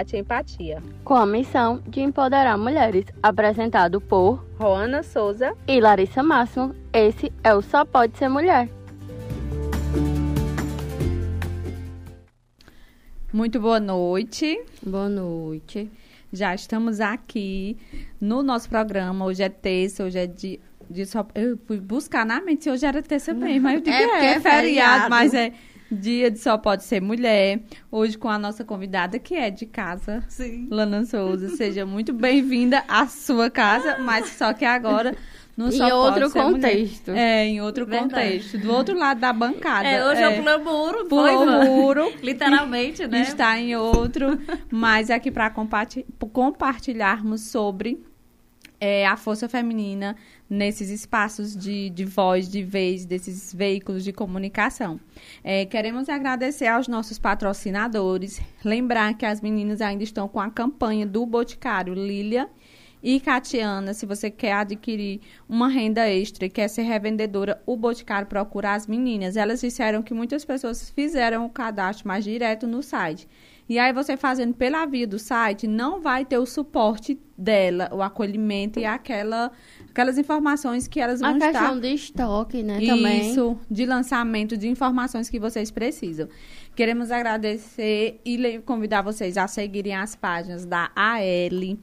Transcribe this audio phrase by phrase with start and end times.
[0.00, 0.82] Empatia.
[1.04, 7.54] Com a missão de empoderar mulheres, apresentado por Roana Souza e Larissa Máximo, esse é
[7.54, 8.68] o Só Pode Ser Mulher.
[13.32, 14.60] Muito boa noite.
[14.84, 15.90] Boa noite.
[16.32, 17.76] Já estamos aqui
[18.20, 19.24] no nosso programa.
[19.24, 21.26] Hoje é terça, hoje é de, de só.
[21.34, 23.68] Eu fui buscar na mente se hoje era terça mesmo.
[23.68, 25.10] Aí eu digo, É é, é feriado, feriado.
[25.10, 25.52] mas é
[25.92, 27.60] dia de só pode ser mulher.
[27.90, 30.68] Hoje com a nossa convidada que é de casa, Sim.
[30.70, 31.50] Lana Souza.
[31.56, 35.14] Seja muito bem-vinda à sua casa, mas só que agora
[35.56, 36.52] não Em só outro ser mulher.
[36.54, 37.10] contexto.
[37.10, 38.10] É, em outro Verdade.
[38.14, 38.58] contexto.
[38.58, 39.86] Do outro lado da bancada.
[39.86, 40.36] É, hoje é.
[40.40, 41.64] pulei o muro, Pulou foi, o Ivan?
[41.64, 42.12] muro.
[42.22, 43.20] Literalmente, né?
[43.22, 44.38] está em outro,
[44.70, 45.50] mas aqui para
[46.32, 48.02] compartilharmos sobre
[48.84, 50.16] é, a força feminina
[50.50, 54.98] nesses espaços de, de voz, de vez, desses veículos de comunicação.
[55.44, 61.06] É, queremos agradecer aos nossos patrocinadores, lembrar que as meninas ainda estão com a campanha
[61.06, 62.50] do Boticário Lília
[63.00, 68.26] e Catiana, se você quer adquirir uma renda extra e quer ser revendedora, o Boticário
[68.26, 69.36] procura as meninas.
[69.36, 73.28] Elas disseram que muitas pessoas fizeram o cadastro mais direto no site.
[73.72, 78.02] E aí você fazendo pela via do site, não vai ter o suporte dela, o
[78.02, 79.50] acolhimento e aquela,
[79.88, 81.52] aquelas informações que elas vão A estar...
[81.52, 83.30] questão de estoque, né, também.
[83.30, 86.28] Isso, de lançamento de informações que vocês precisam.
[86.76, 91.78] Queremos agradecer e convidar vocês a seguirem as páginas da AL.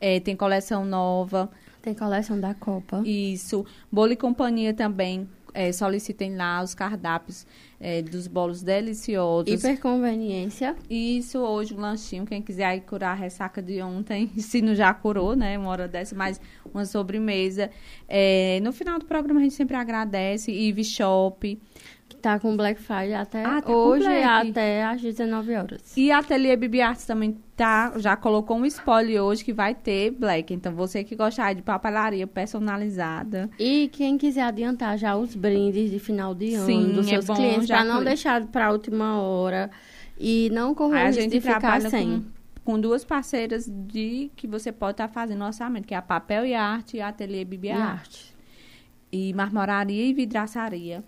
[0.00, 1.50] É, tem coleção nova.
[1.82, 3.02] Tem coleção da Copa.
[3.04, 3.66] Isso.
[3.90, 5.28] Bolo e Companhia também.
[5.54, 7.46] É, solicitem lá os cardápios
[7.80, 9.52] é, dos bolos deliciosos.
[9.52, 10.76] Hiperconveniência.
[10.88, 14.92] Isso, hoje um lanchinho, quem quiser aí curar a ressaca de ontem, se não já
[14.94, 16.40] curou, né, uma hora dessa, mais
[16.72, 17.70] uma sobremesa.
[18.08, 21.58] É, no final do programa a gente sempre agradece, Eve Shop
[22.16, 24.50] tá com Black Friday até Ah, tá hoje, Black.
[24.50, 25.96] até às 19 horas.
[25.96, 30.10] e a Ateliê Bibi Arts também tá, já colocou um spoiler hoje que vai ter
[30.10, 30.52] Black.
[30.52, 35.98] Então você que gostar de papelaria personalizada, E quem quiser adiantar já os brindes de
[35.98, 39.20] final de ano Sim, dos é seus bom clientes, para não deixar para a última
[39.20, 39.70] hora
[40.18, 42.20] e não correr risco de ficar sem.
[42.64, 46.46] com, com duas parceiras de que você pode estar fazendo orçamento, que é a Papel
[46.46, 48.32] e Arte e a Ateliê Bibi arte.
[49.10, 51.02] e marmoraria e vidraçaria.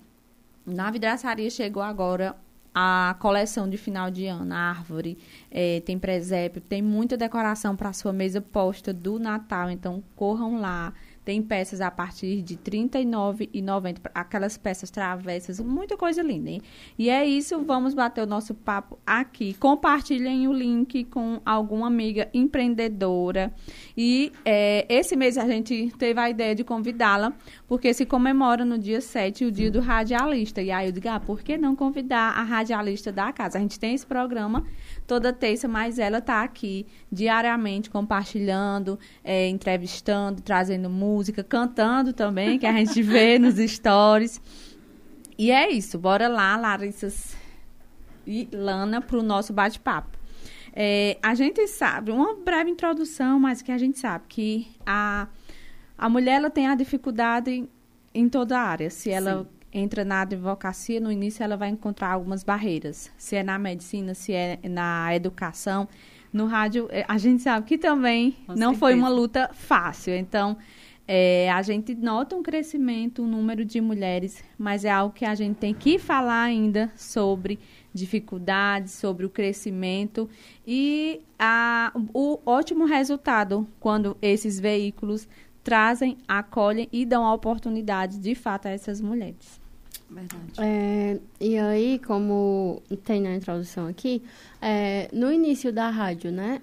[0.67, 2.37] Na vidraçaria chegou agora
[2.75, 5.17] a coleção de final de ano, a árvore,
[5.51, 10.93] eh, tem presépio, tem muita decoração para sua mesa posta do Natal, então corram lá.
[11.25, 16.61] Tem peças a partir de R$ 39,90, aquelas peças travessas, muita coisa linda, hein?
[16.99, 19.55] E é isso, vamos bater o nosso papo aqui.
[19.55, 23.53] Compartilhem o link com alguma amiga empreendedora.
[23.97, 27.33] E eh, esse mês a gente teve a ideia de convidá-la,
[27.67, 30.61] porque se comemora no dia 7 o dia do radialista.
[30.61, 33.57] E aí eu digo, ah, por que não convidar a radialista da casa?
[33.57, 34.67] A gente tem esse programa
[35.07, 42.67] toda terça, mas ela está aqui diariamente compartilhando, eh, entrevistando, trazendo música, cantando também, que
[42.67, 44.41] a gente vê nos stories.
[45.39, 47.13] E é isso, bora lá, Larissa
[48.27, 50.19] e Lana, para o nosso bate-papo.
[50.77, 55.29] É, a gente sabe, uma breve introdução, mas que a gente sabe que a,
[55.97, 57.69] a mulher ela tem a dificuldade em,
[58.13, 58.91] em toda a área.
[58.91, 63.11] Se ela entra na advocacia, no início ela vai encontrar algumas barreiras.
[63.17, 65.89] Se é na medicina, se é na educação.
[66.35, 69.07] No rádio, eh, a gente sabe que também Com não foi certeza.
[69.07, 70.17] uma luta fácil.
[70.17, 70.57] Então,
[71.07, 75.35] é, a gente nota um crescimento, um número de mulheres, mas é algo que a
[75.37, 77.61] gente tem que falar ainda sobre
[77.93, 80.29] dificuldades, sobre o crescimento
[80.67, 85.29] e a, o ótimo resultado quando esses veículos
[85.63, 89.64] trazem, acolhem e dão a oportunidade de fato a essas mulheres.
[90.15, 90.53] Verdade.
[90.59, 94.23] É, e aí, como tem na introdução aqui,
[94.63, 96.63] é, no início da rádio, né?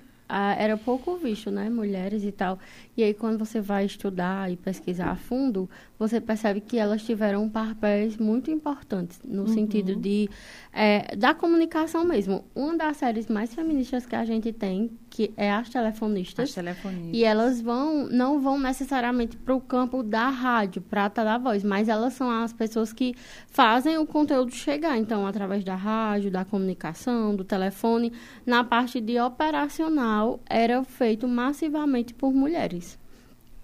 [0.58, 1.70] era pouco visto, né?
[1.70, 2.58] Mulheres e tal.
[2.96, 5.70] E aí, quando você vai estudar e pesquisar a fundo,
[6.02, 10.28] você percebe que elas tiveram papéis muito importantes no sentido de
[10.74, 12.44] é, da comunicação mesmo.
[12.56, 16.50] Uma das séries mais feministas que a gente tem, que é as telefonistas.
[16.50, 17.12] As telefonistas.
[17.14, 21.88] E elas vão, não vão necessariamente para o campo da rádio, prata da voz, mas
[21.88, 23.14] elas são as pessoas que
[23.46, 24.98] fazem o conteúdo chegar.
[24.98, 28.12] Então, através da rádio, da comunicação, do telefone,
[28.44, 33.00] na parte de operacional, era feito massivamente por mulheres.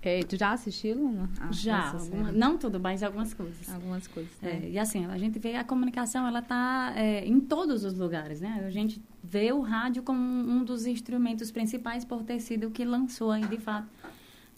[0.07, 1.30] É, tu já assistiu, Luna?
[1.39, 3.69] Ah, Já, alguma- não tudo, mas algumas coisas.
[3.74, 4.31] Algumas coisas.
[4.42, 4.69] É, né?
[4.71, 6.94] e assim, a gente vê a comunicação, ela está
[7.25, 8.63] em todos os lugares, né?
[8.65, 12.86] A gente vê o rádio como um dos instrumentos principais por ter sido o que
[12.86, 13.88] lançou aí, de fato,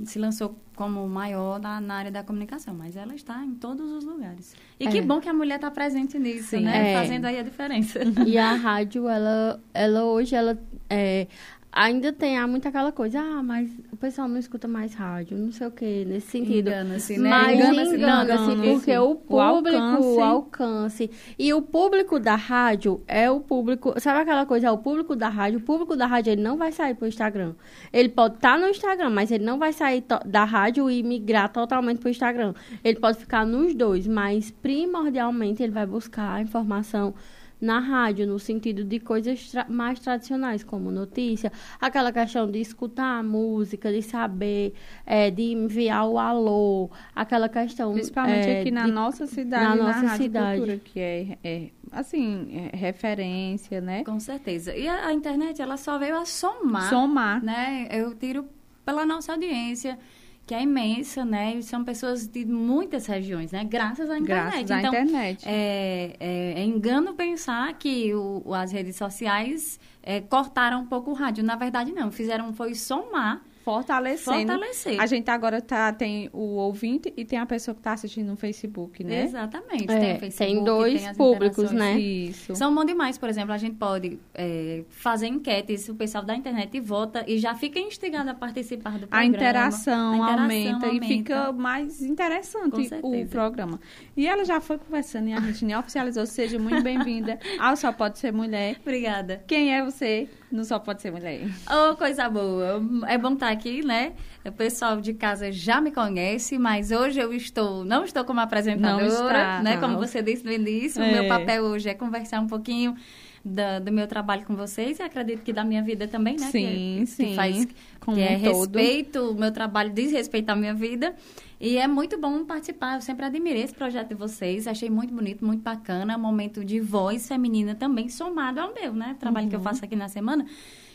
[0.05, 3.91] se lançou como o maior na, na área da comunicação, mas ela está em todos
[3.91, 4.55] os lugares.
[4.79, 4.89] E É.
[4.91, 6.61] que bom que a mulher está presente nisso, Sim.
[6.63, 6.93] né?
[6.93, 6.95] É.
[7.01, 7.99] Fazendo aí a diferença.
[8.25, 10.57] E a rádio, ela, ela hoje, ela
[10.89, 11.27] é,
[11.71, 15.51] ainda tem há muito aquela coisa, ah, mas o pessoal não escuta mais rádio, não
[15.51, 16.67] sei o que, nesse sentido.
[16.69, 17.29] Engana-se, né?
[17.29, 18.71] Mas Engana-se, engana-se, engana-se.
[18.73, 20.07] porque o O público, alcance.
[20.07, 21.11] o alcance.
[21.37, 23.93] E o público da rádio é o público.
[23.99, 24.67] Sabe aquela coisa?
[24.67, 25.59] É o público da rádio.
[25.59, 27.53] O público da rádio ele não vai sair pro Instagram.
[27.93, 31.99] Ele pode estar no Instagram, mas ele não vai sair da rádio e migrar totalmente
[31.99, 32.53] pro Instagram.
[32.83, 37.13] Ele pode ficar nos dois, mas primordialmente ele vai buscar a informação
[37.61, 43.19] na rádio, no sentido de coisas tra- mais tradicionais, como notícia, aquela questão de escutar
[43.19, 44.73] a música, de saber,
[45.05, 47.93] eh, de enviar o alô, aquela questão.
[47.93, 50.57] Principalmente eh, aqui na de- nossa cidade, na na, nossa Rádio cidade.
[50.61, 54.03] Cultura, que é, é, assim, é referência, né?
[54.03, 54.75] Com certeza.
[54.75, 57.43] E a, a internet, ela só veio a somar, Somar.
[57.43, 57.87] né?
[57.91, 58.45] Eu tiro
[58.85, 59.99] pela nossa audiência,
[60.49, 61.57] que é imensa, né?
[61.57, 63.63] E são pessoas de muitas regiões, né?
[63.63, 64.65] Graças à internet.
[64.65, 65.43] Graças à então, internet.
[65.47, 71.13] É, é- é engano pensar que o- as redes sociais é, cortaram um pouco o
[71.13, 71.43] rádio.
[71.43, 72.09] Na verdade, não.
[72.11, 74.37] Fizeram foi somar, Fortalecendo.
[74.53, 74.99] fortalecer.
[74.99, 78.35] A gente agora tá, tem o ouvinte e tem a pessoa que tá assistindo no
[78.35, 79.23] Facebook, né?
[79.23, 79.91] Exatamente.
[79.91, 81.99] É, tem o Facebook, tem dois tem as públicos, né?
[81.99, 82.55] Isso.
[82.55, 86.79] São bom demais, por exemplo, a gente pode é, fazer enquetes, o pessoal da internet
[86.79, 89.21] vota e já fica instigado a participar do programa.
[89.21, 91.05] A interação, A interação aumenta, e aumenta.
[91.05, 93.79] fica mais interessante o programa.
[94.15, 96.25] E ela já foi conversando e a gente nem oficializou.
[96.25, 98.77] Seja muito bem-vinda ao Só Pode Ser Mulher.
[98.81, 99.43] Obrigada.
[99.47, 101.41] Quem é você no Só Pode Ser Mulher?
[101.69, 102.81] Oh, coisa boa.
[103.07, 104.13] É bom estar aqui, né?
[104.45, 109.05] O pessoal de casa já me conhece, mas hoje eu estou, não estou como apresentadora,
[109.05, 109.73] Não está, né?
[109.75, 109.81] não.
[109.81, 111.11] Como você disse no início, o É.
[111.11, 112.95] meu papel hoje é conversar um pouquinho
[113.43, 116.47] da- do meu trabalho com vocês e acredito que da minha vida também, né?
[116.51, 117.25] Sim, que, sim.
[117.29, 117.67] Que faz
[117.99, 118.75] Como que é um todo.
[118.77, 121.15] respeito, o meu trabalho diz respeito à minha vida.
[121.59, 122.95] E é muito bom participar.
[122.95, 124.65] Eu sempre admirei esse projeto de vocês.
[124.67, 126.17] Achei muito bonito, muito bacana.
[126.17, 129.15] Momento de voz feminina também, somado ao meu, né?
[129.19, 129.49] Trabalho Uhum.
[129.49, 130.45] que eu faço aqui na semana.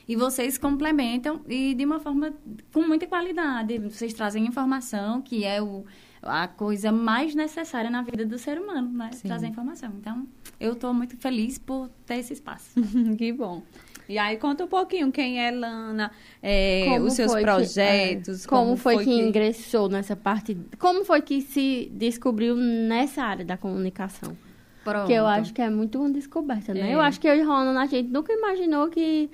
[0.08, 2.32] E vocês complementam e de uma forma
[2.72, 3.78] com muita qualidade.
[3.78, 5.84] Vocês trazem informação, que é o,
[6.24, 9.10] a coisa mais necessária na vida do ser humano, né?
[9.12, 9.28] Sim.
[9.28, 9.92] Trazer informação.
[10.00, 10.26] Então,
[10.58, 12.70] eu estou muito feliz por ter esse espaço.
[13.18, 13.62] que bom.
[14.08, 16.10] E aí, conta um pouquinho quem é Lana,
[16.42, 18.44] é, Como os seus foi que- projetos.
[18.44, 20.56] é, como, foi, que, ingressou nessa parte?
[20.78, 24.36] Como foi que se descobriu nessa área da comunicação?
[24.84, 25.06] Pronto.
[25.06, 26.90] Que eu acho que é muito uma descoberta, né?
[26.90, 26.94] É.
[26.94, 29.30] Eu acho que eu e Ronan, a gente nunca imaginou que,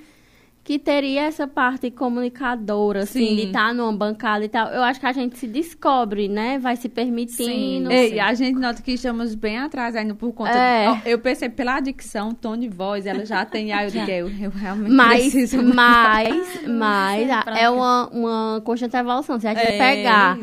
[0.63, 3.37] que teria essa parte comunicadora, assim, Sim.
[3.37, 4.69] de estar numa bancada e tal.
[4.69, 6.59] Eu acho que a gente se descobre, né?
[6.59, 7.89] Vai se permitindo.
[7.91, 7.95] Sim.
[7.97, 10.53] Ei, a gente nota que estamos bem atrás ainda por conta.
[10.57, 11.01] É.
[11.07, 13.73] Eu percebi pela dicção, tom de voz, ela já tem.
[13.73, 15.63] Aí eu digo, eu, eu realmente Mas, preciso.
[15.63, 19.41] mas, mas Isso é é uma, uma constante evolução.
[19.41, 20.39] Se a gente É, pegar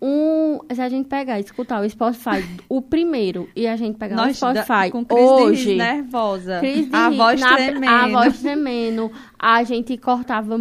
[0.00, 0.58] um.
[0.72, 4.30] Se a gente pegar e escutar o Spotify, o primeiro, e a gente pegar Nós
[4.30, 5.76] o Spotify da- com crise hoje.
[5.76, 6.58] nervosa.
[6.60, 7.90] Crise de a voz na- tremendo.
[7.90, 9.12] A voz tremendo.
[9.38, 10.58] A gente cortava.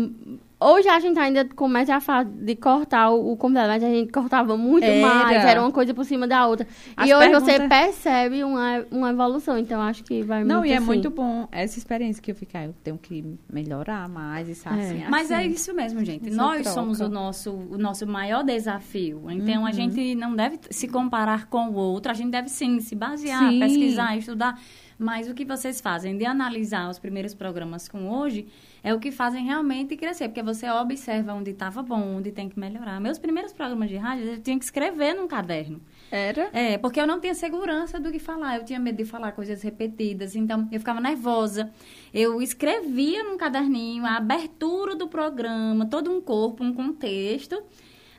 [0.62, 4.12] Hoje a gente ainda começa a falar de cortar o, o computador, mas a gente
[4.12, 5.08] cortava muito Era.
[5.08, 5.38] mais.
[5.46, 6.68] Era uma coisa por cima da outra.
[6.98, 9.58] As e hoje você percebe uma, uma evolução.
[9.58, 10.86] Então acho que vai Não, muito e é assim.
[10.86, 15.06] muito bom essa experiência que eu fico, ah, eu tenho que melhorar mais, isso assim,
[15.10, 15.48] Mas é assim.
[15.50, 16.28] isso mesmo, gente.
[16.28, 16.70] Essa Nós troca.
[16.72, 19.24] somos o nosso, o nosso maior desafio.
[19.32, 19.66] Então, Uhum.
[19.66, 22.12] a gente não deve se comparar com o outro.
[22.12, 23.60] A gente deve, sim, se basear, Sim.
[23.62, 24.60] pesquisar, estudar.
[25.00, 28.50] Mas o que vocês fazem de analisar os primeiros programas com hoje
[28.84, 30.28] é o que fazem realmente crescer.
[30.28, 33.00] Porque você observa onde estava bom, onde tem que melhorar.
[33.00, 35.80] Meus primeiros programas de rádio, eu tinha que escrever num caderno.
[36.12, 36.50] Era?
[36.52, 38.58] É, porque eu não tinha segurança do que falar.
[38.58, 40.36] Eu tinha medo de falar coisas repetidas.
[40.36, 41.72] Então, eu ficava nervosa.
[42.14, 47.64] Eu escrevia num caderninho a abertura do programa, todo um corpo, um contexto,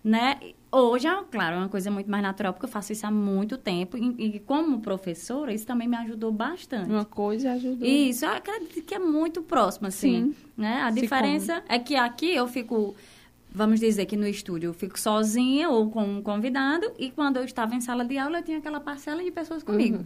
[0.02, 0.40] né?
[0.72, 3.58] Hoje, é, claro, é uma coisa muito mais natural, porque eu faço isso há muito
[3.58, 3.96] tempo.
[3.98, 6.88] E, e como professora, isso também me ajudou bastante.
[6.88, 7.86] Uma coisa ajudou.
[7.86, 10.26] Isso, eu acredito que é muito próximo, assim.
[10.26, 10.34] Sim.
[10.56, 10.82] Né?
[10.82, 12.94] A diferença é que aqui eu fico,
[13.52, 17.44] vamos dizer que no estúdio eu fico sozinha ou com um convidado, e quando eu
[17.44, 19.98] estava em sala de aula eu tinha aquela parcela de pessoas comigo.
[19.98, 20.04] Uhum.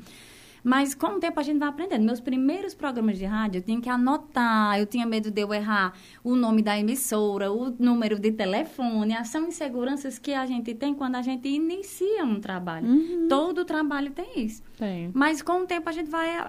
[0.65, 2.03] Mas com o tempo a gente vai aprendendo.
[2.05, 5.93] Meus primeiros programas de rádio eu tinha que anotar, eu tinha medo de eu errar
[6.25, 9.15] o nome da emissora, o número de telefone.
[9.27, 12.87] São inseguranças que a gente tem quando a gente inicia um trabalho.
[12.87, 13.27] Uhum.
[13.29, 14.63] Todo trabalho tem isso.
[14.79, 15.11] Tem.
[15.15, 16.47] Mas com o tempo a gente vai, a-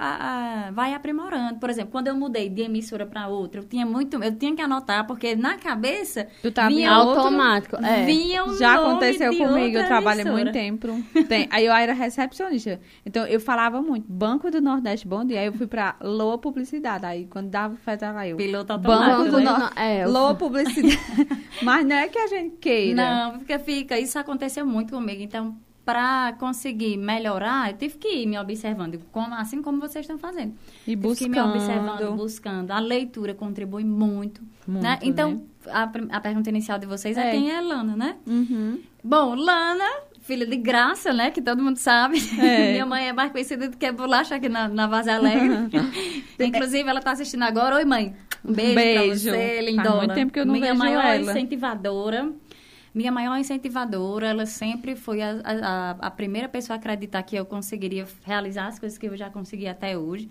[0.68, 1.60] a- vai aprimorando.
[1.60, 4.62] Por exemplo, quando eu mudei de emissora para outra, eu tinha muito, eu tinha que
[4.62, 7.76] anotar porque na cabeça Tu em vinha outro- Automático.
[7.84, 8.06] É.
[8.06, 10.44] vinha o Já aconteceu comigo, eu outra trabalhei emissora.
[10.44, 11.26] muito tempo.
[11.28, 12.80] Tem- aí eu era recepcionista.
[13.06, 15.40] Então eu falava muito, Banco do Nordeste Bom Dia.
[15.42, 17.06] Aí eu fui pra Loa Publicidade.
[17.06, 18.38] Aí quando dava tava eu.
[18.38, 19.44] Piloto Banco do né?
[19.46, 20.98] Nor- Não, é, Loa Publicidade.
[21.64, 22.96] Mas não é que a gente queira.
[23.32, 24.00] Não, fica, fica.
[24.00, 25.22] Isso aconteceu muito comigo.
[25.22, 30.18] Então, para conseguir melhorar, eu tive que ir me observando, como, assim como vocês estão
[30.18, 30.54] fazendo.
[30.88, 31.50] E Tive que ir me buscando.
[31.56, 32.72] observando, buscando.
[32.72, 34.42] A leitura contribui muito.
[34.68, 34.98] Muito, né?
[35.04, 35.42] Então, né?
[35.68, 35.84] A,
[36.18, 37.32] a pergunta inicial de vocês é, É.
[37.32, 38.18] quem é Lana, né?
[38.26, 38.80] Uhum.
[39.04, 39.86] Bom, Lana,
[40.26, 41.30] filha de Graça, né?
[41.32, 42.18] Que todo mundo sabe.
[42.40, 42.72] É.
[42.74, 45.70] Minha mãe é mais conhecida do que bolacha aqui na, na Vaza Alegre.
[46.40, 47.76] Inclusive, ela tá assistindo agora.
[47.76, 48.16] Oi, mãe.
[48.44, 49.30] Um beijo, beijo.
[49.30, 49.98] pra você, Faz lindona.
[49.98, 51.32] muito tempo que eu não Minha vejo maior ela.
[51.32, 52.32] incentivadora.
[52.94, 57.46] Minha maior incentivadora, ela sempre foi a, a, a primeira pessoa a acreditar que eu
[57.46, 60.30] conseguiria realizar as coisas que eu já consegui até hoje.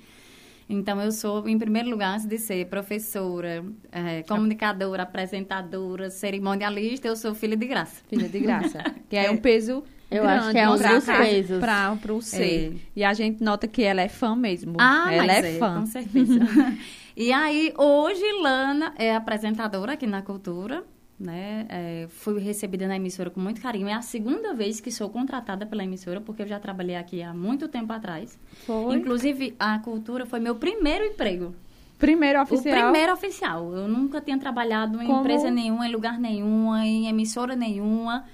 [0.68, 7.16] Então, eu sou, em primeiro lugar, antes de ser professora, eh, comunicadora, apresentadora, cerimonialista, eu
[7.16, 8.02] sou filha de graça.
[8.09, 8.83] Filha de graça.
[9.09, 11.59] Que é um peso Eu grande acho que é um dos pesos.
[11.61, 12.76] Pra, pro ser.
[12.97, 14.76] E a gente nota que ela é fã mesmo.
[14.78, 15.80] Ah, ela mas é é, fã.
[15.80, 16.40] com certeza.
[17.16, 20.83] e aí, hoje, Lana é apresentadora aqui na Cultura,
[21.18, 21.66] né?
[21.68, 23.88] É, fui recebida na emissora com muito carinho.
[23.88, 27.33] É a segunda vez que sou contratada pela emissora, porque eu já trabalhei aqui há
[27.33, 28.38] muito tempo atrás.
[28.66, 28.94] Foi.
[28.97, 31.54] Inclusive, a Cultura foi meu primeiro emprego.
[31.99, 32.90] Primeiro O oficial.
[32.90, 33.73] primeiro oficial.
[33.73, 35.21] Eu nunca tinha trabalhado em Como?
[35.21, 38.25] empresa nenhuma, em lugar nenhuma, em emissora nenhuma.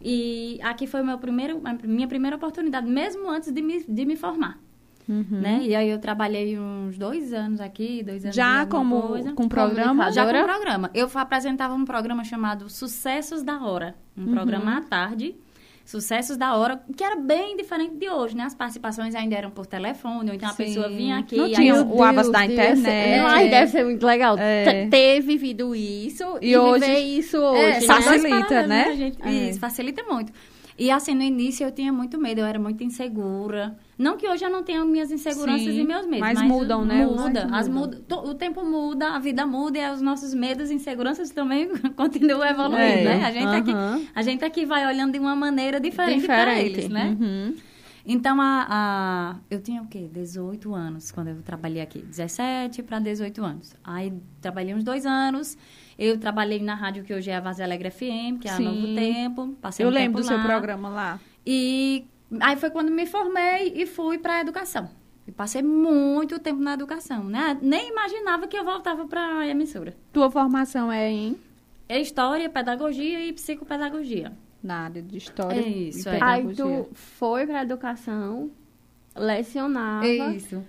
[0.00, 4.16] E aqui foi o meu primeiro, minha primeira oportunidade, mesmo antes de me, de me
[4.16, 4.58] formar.
[5.08, 5.24] Uhum.
[5.40, 5.60] Né?
[5.62, 9.32] E aí eu trabalhei uns dois anos aqui, dois anos Já como coisa.
[9.32, 10.12] com programa?
[10.12, 10.90] Já com programa.
[10.92, 13.94] Eu apresentava um programa chamado Sucessos da Hora.
[14.16, 14.32] Um Uhum.
[14.32, 15.34] programa à tarde.
[15.86, 18.42] Sucessos da Hora, que era bem diferente de hoje, né?
[18.44, 20.64] As participações ainda eram por telefone, ou então a Sim.
[20.64, 21.34] pessoa vinha aqui...
[21.38, 23.20] Não tinha o Abas da internet.
[23.26, 24.36] Ai, deve ser muito legal.
[24.38, 24.86] É.
[24.88, 27.86] Ter vivido isso E e, hoje- viver isso hoje, É, né?
[27.86, 28.96] Facilita, paralelos, né?
[28.96, 29.18] gente?
[29.22, 29.32] É.
[29.48, 30.30] Isso, facilita muito.
[30.78, 33.76] E assim, no início eu tinha muito medo, eu era muito insegura.
[33.98, 36.20] Não que hoje eu não tenha minhas inseguranças Sim, e meus medos.
[36.20, 37.04] mas Mas, mudam, né?
[37.04, 37.48] Muda.
[37.50, 38.00] mas As muda.
[38.16, 42.78] O tempo muda, a vida muda e os nossos medos e inseguranças também continuam evoluindo,
[42.80, 43.24] É, né?
[43.24, 44.02] A gente, aqui, aham.
[44.14, 46.70] a gente aqui vai olhando de uma maneira diferente, para Diferente.
[46.78, 47.16] eles, né?
[47.20, 47.54] Uhum.
[48.06, 50.08] Então, a, a- eu tinha o quê?
[50.10, 51.98] 18 anos quando eu trabalhei aqui.
[51.98, 53.74] 17 para 18 anos.
[53.84, 55.58] Aí, trabalhei uns dois anos.
[55.98, 58.64] Eu trabalhei na rádio que hoje é a Vaz Alegre FM, que é a Sim.
[58.64, 59.48] Novo Tempo.
[59.60, 60.44] Passei Eu um lembro do tempo seu lá.
[60.44, 61.20] programa lá.
[61.44, 62.04] E
[62.40, 64.88] aí foi quando me formei e fui para a educação.
[65.26, 67.58] E passei muito tempo na educação, né?
[67.60, 69.94] Nem imaginava que eu voltava para a emissora.
[70.12, 71.36] Tua formação é em
[71.88, 74.32] É história, pedagogia e psicopedagogia.
[74.62, 76.22] na área de história É isso, e é.
[76.22, 76.84] Aí pedagogia.
[76.84, 78.50] tu foi pra educação,
[79.16, 80.64] lecionava Isso.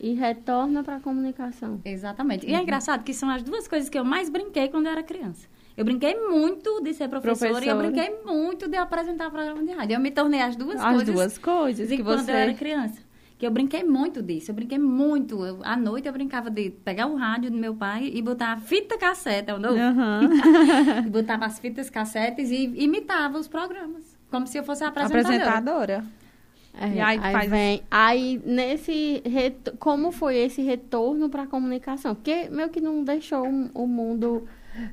[0.00, 1.80] E retorna pra comunicação.
[1.84, 2.46] Exatamente.
[2.46, 2.58] E Uhum.
[2.58, 5.46] é engraçado que são as duas coisas que eu mais brinquei quando eu era criança.
[5.76, 8.06] Eu brinquei muito de ser professora, e eu Professora.
[8.08, 9.94] brinquei muito de apresentar programa de rádio.
[9.96, 12.30] Eu me tornei as duas As coisas duas coisas que quando você...
[12.30, 13.00] eu era criança.
[13.38, 14.50] Que eu brinquei muito disso.
[14.50, 15.44] Eu brinquei muito.
[15.44, 18.56] Eu- à noite eu brincava de pegar o rádio do meu pai e botar a
[18.56, 19.76] fita cassete, é o novo?
[19.78, 20.20] Aham.
[21.06, 24.16] E botava as fitas cassetes e imitava os programas.
[24.30, 25.34] Como se eu fosse a apresentadora.
[25.36, 26.04] Apresentadora.
[26.78, 27.82] É, E aí aí, faz- vem.
[27.90, 29.22] Aí, nesse.
[29.78, 32.14] Como foi esse retorno pra comunicação?
[32.14, 34.46] Porque meio que não deixou o- mundo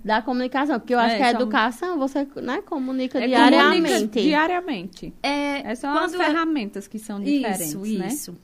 [0.04, 0.80] da comunicação.
[0.80, 3.84] Porque eu acho É, que a educação você né, comunica É, diariamente.
[3.94, 5.14] comunica Diariamente.
[5.22, 8.08] É, Essas são as eu- ferramentas que são diferentes, isso, né?
[8.08, 8.38] isso.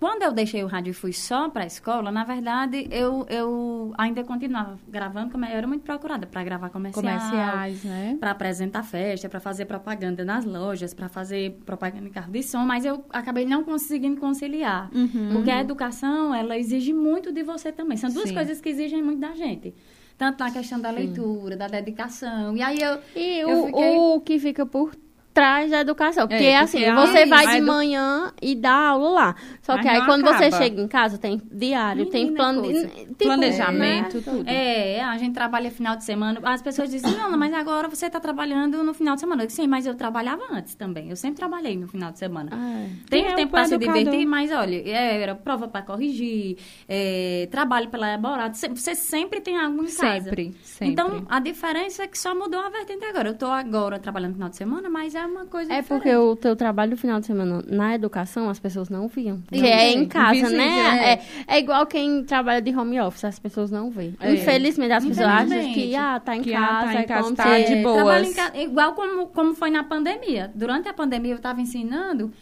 [0.00, 3.94] Quando eu deixei o rádio e fui só para a escola, na verdade, eu, eu
[3.96, 8.16] ainda continuava gravando, como eu era muito procurada para gravar comercial, Comerciais, né?
[8.20, 12.66] para apresentar festa, para fazer propaganda nas lojas, para fazer propaganda em carro de som,
[12.66, 14.90] mas eu acabei não conseguindo conciliar.
[14.94, 15.30] Uhum.
[15.32, 17.96] Porque a educação, ela exige muito de você também.
[17.96, 18.34] São duas Sim.
[18.34, 19.74] coisas que exigem muito da gente.
[20.18, 22.56] Tanto na questão da leitura, da dedicação.
[22.56, 22.98] E aí eu...
[23.16, 24.94] E Eu o, fiquei- o que fica por
[25.34, 26.26] trás da educação.
[26.28, 29.34] Porque, porque assim, a- você vai de edu- manhã e dá aula lá.
[29.60, 30.62] Só Mas que aí quando você acaba.
[30.62, 32.62] chega em casa, tem diário, tem Menina, plano.
[32.62, 32.86] coisa.
[32.88, 34.22] tipo, Planejamento, né?
[34.24, 34.48] tudo.
[34.48, 36.40] É, a gente trabalha final de semana.
[36.44, 39.42] As pessoas dizem, não, mas agora você está trabalhando no final de semana.
[39.42, 41.10] Eu disse, Sim, mas eu trabalhava antes também.
[41.10, 42.50] Eu sempre trabalhei no final de semana.
[42.52, 45.82] Ah, Tem Quem é o tempo para se divertir, mas olha, é, era prova para
[45.82, 46.56] corrigir,
[46.88, 48.52] é, trabalho para elaborar.
[48.54, 50.24] Você sempre tem algo em casa.
[50.28, 50.88] Sempre, sempre.
[50.92, 53.28] Então, a diferença é que só mudou a vertente agora.
[53.28, 56.02] Eu estou agora trabalhando no final de semana, mas é uma coisa É diferente.
[56.02, 59.40] porque o teu trabalho no final de semana na educação, as pessoas não viam.
[59.50, 60.64] Que Não é em casa, né?
[60.66, 61.12] é.
[61.12, 64.14] É, é igual quem trabalha de home office, as pessoas não veem.
[64.20, 64.32] É.
[64.34, 67.34] Infelizmente, as pessoas acham que, ah, tá em Que, ah, casa, tá em é casa,
[67.34, 68.28] tá de boas.
[68.28, 70.50] em casa, igual como, como foi na pandemia.
[70.54, 72.32] Durante a pandemia eu estava ensinando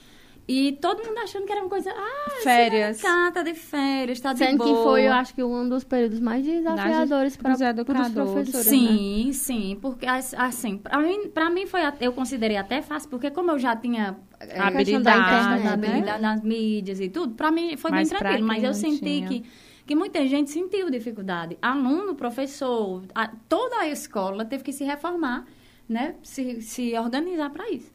[0.49, 1.91] e todo mundo achando que era uma coisa.
[1.97, 3.01] Ah, Férias.
[3.01, 4.77] Cá, tá de férias, tá de Sendo boa.
[4.77, 8.13] que foi, eu acho que um dos períodos mais desafiadores para os educadores.
[8.13, 8.71] professores, né?
[8.89, 13.31] Sim, sim, porque as- assim, pra mim, pra mim foi, eu considerei até fácil, porque
[13.31, 15.73] como eu já tinha é, A questão da Habilidade, internet, né?
[15.73, 19.29] habilidade nas mídias e tudo, pra mim foi Mas bem tranquilo, mas eu senti tinha.
[19.29, 19.45] que,
[19.87, 21.57] que muita gente sentiu dificuldade.
[21.63, 25.47] Aluno, professor, a- toda a escola teve que se reformar,
[25.89, 27.93] né, se, se organizar para isso.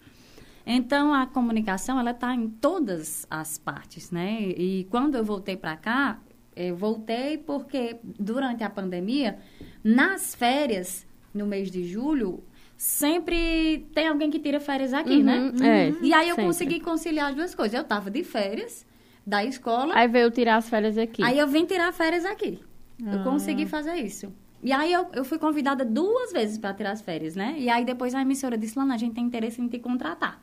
[0.70, 4.42] Então, a comunicação, ela está em todas as partes, né?
[4.42, 6.20] E quando eu voltei para cá,
[6.56, 9.40] eu voltei porque durante a pandemia,
[9.82, 12.44] nas férias, no mês de julho,
[12.76, 15.40] sempre tem alguém que tira férias aqui, né?
[15.40, 16.46] Uhum, é, E aí eu sempre.
[16.46, 17.78] consegui conciliar as duas coisas.
[17.78, 18.86] Eu tava de férias
[19.26, 21.24] da escola, Aí veio tirar as férias aqui.
[21.24, 22.60] aí eu vim tirar férias aqui.
[23.00, 23.24] Eu Ah.
[23.24, 24.34] consegui fazer isso.
[24.64, 27.56] E aí eu, eu fui convidada duas vezes para tirar as férias, né?
[27.60, 30.42] E aí depois a emissora disse, Lana, a gente tem interesse em te contratar.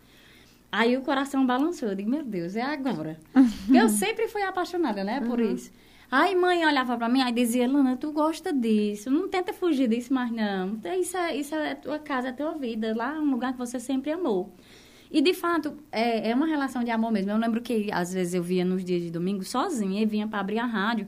[0.76, 1.88] Aí o coração balançou.
[1.88, 3.16] Eu digo, meu Deus, é agora.
[3.32, 5.70] Porque eu sempre fui apaixonada, né, por isso.
[6.10, 9.08] Aí mãe olhava pra mim e dizia, Lana, tu gosta disso.
[9.08, 10.80] Não tenta fugir disso mais, não.
[11.00, 12.92] Isso é, isso é tua casa, é tua vida.
[12.96, 14.52] Lá é um lugar que você sempre amou.
[15.12, 17.30] E, de fato, é, é uma relação de amor mesmo.
[17.30, 20.40] Eu lembro que, às vezes, eu via nos dias de domingo sozinha e vinha para
[20.40, 21.06] abrir a rádio.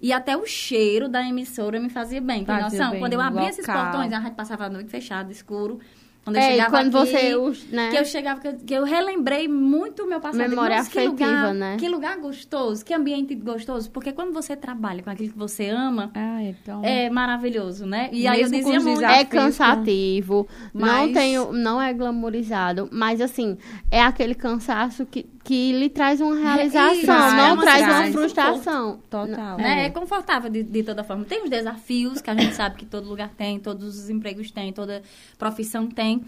[0.00, 2.44] E até o cheiro da emissora me fazia bem.
[2.44, 2.92] Fazia noção?
[2.92, 3.86] bem, Quando eu abria esses local.
[3.90, 5.80] portões, a rádio passava a noite fechada, escuro.
[6.28, 7.90] Quando eu é, chegava quando aqui, você, né?
[7.90, 10.38] que eu chegava, que eu, que eu relembrei muito o meu passado.
[10.48, 11.76] Memória Nossa, que afetiva, lugar, né?
[11.78, 13.90] Que lugar gostoso, que ambiente gostoso.
[13.90, 16.82] Porque quando você trabalha com aquilo que você ama, Ah, então...
[16.84, 18.08] é maravilhoso, né?
[18.12, 19.04] E aí eu Mesmo dizia muito...
[19.04, 23.56] É cansativo, não Mas- tem, o- não é glamorizado, mas assim,
[23.90, 28.12] é aquele cansaço que, que lhe traz uma realização, Isso, não é uma traz uma
[28.12, 29.00] frustração.
[29.08, 29.56] Total.
[29.56, 29.86] né?
[29.86, 31.24] É confortável de, de toda forma.
[31.24, 34.74] Tem os desafios que a gente sabe que todo lugar tem, todos os empregos têm,
[34.74, 35.00] toda
[35.38, 36.22] profissão tem.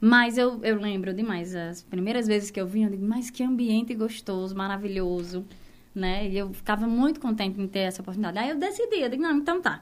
[0.00, 3.42] Mas eu, eu lembro demais, as primeiras vezes que eu vim, eu digo, mas que
[3.42, 5.44] ambiente gostoso, maravilhoso,
[5.92, 6.28] né?
[6.28, 8.38] E eu ficava muito contente em ter essa oportunidade.
[8.38, 9.80] Aí eu decidi, eu digo, não, então tá,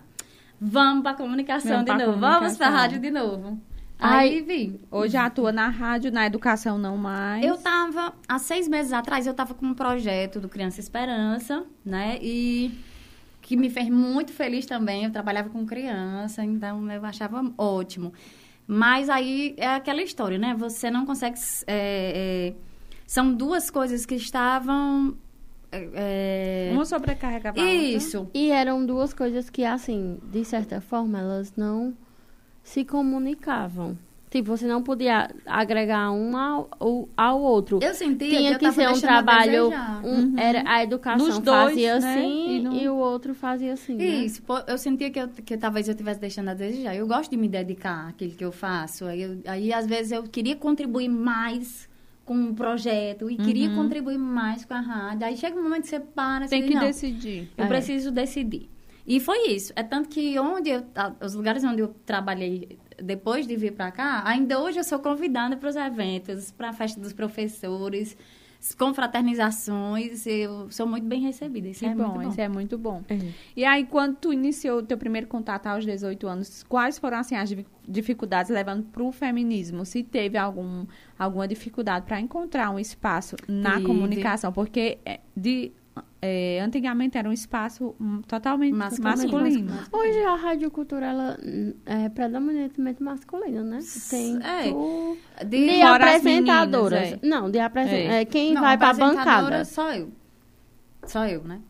[0.58, 2.72] vamos pra comunicação Vamos de pra novo, vamos pra comunicação.
[2.72, 3.60] rádio de novo.
[3.98, 4.80] Aí Ai, vim.
[4.90, 7.44] Hoje atua na rádio, na educação não mais.
[7.44, 12.16] Eu tava, há seis meses atrás, eu tava com um projeto do Criança Esperança, né?
[12.22, 12.70] E
[13.42, 15.04] que me fez muito feliz também.
[15.04, 18.12] Eu trabalhava com criança, então eu achava ótimo.
[18.66, 20.54] Mas aí é aquela história, né?
[20.54, 21.40] Você não consegue.
[21.66, 22.54] é, é,
[23.06, 25.16] são duas coisas que estavam.
[25.72, 27.74] é, Uma sobrecarregava a outra.
[27.76, 28.30] isso.
[28.32, 31.96] E eram duas coisas que, assim, de certa forma, elas não
[32.68, 33.96] se comunicavam.
[34.30, 37.78] Tipo, você não podia agregar um ao, ao- ao outro.
[37.82, 39.70] Eu sentia Tinha que tava ser um a trabalho.
[40.04, 42.10] um- era, a educação Nos dois, fazia né?
[42.14, 43.94] assim E não- e o outro fazia assim.
[43.94, 44.04] né?
[44.04, 46.94] Isso, pô, eu sentia que, eu, que talvez eu estivesse deixando a desejar.
[46.94, 49.06] Eu gosto de me dedicar àquilo que eu faço.
[49.06, 51.88] Aí, eu- aí, às vezes, eu queria contribuir mais
[52.26, 55.26] com o projeto e queria contribuir mais com a rádio.
[55.26, 57.48] Aí chega um momento que você para, você Tem diz, que não, decidir.
[57.56, 57.66] eu É.
[57.68, 58.68] preciso decidir.
[59.08, 59.72] E foi isso.
[59.74, 60.82] É tanto que onde eu,
[61.24, 65.56] os lugares onde eu trabalhei depois de vir para cá, ainda hoje eu sou convidada
[65.56, 68.14] para os eventos, para a festa dos professores,
[68.76, 70.26] com fraternizações.
[70.26, 71.68] Eu sou muito bem recebida.
[71.68, 72.28] Isso Que é bom, muito bom.
[72.28, 73.02] isso é muito bom.
[73.08, 73.18] É.
[73.56, 77.34] E aí, quando tu iniciou o teu primeiro contato aos 18 anos, quais foram, assim,
[77.36, 79.86] as difi- dificuldades levando para o feminismo?
[79.86, 80.84] Se teve algum,
[81.18, 83.84] alguma dificuldade para encontrar um espaço na Tive.
[83.86, 84.52] comunicação?
[84.52, 85.72] Porque é, de,
[86.20, 89.32] é, antigamente era um espaço hum, totalmente Masculino.
[89.32, 89.72] masculino.
[89.92, 93.78] Hoje a Rádio Cultura ela hum, é predominantemente masculina, né?
[94.10, 94.70] Tem É.
[94.70, 97.00] tu- De- de apresentadoras.
[97.02, 97.26] meninas, é.
[97.26, 98.14] Não, de apresentadoras.
[98.14, 98.24] É.
[98.24, 99.64] quem Não, vai pra apresentadora bancada.
[99.64, 100.10] Só eu.
[101.04, 101.60] Só eu, né?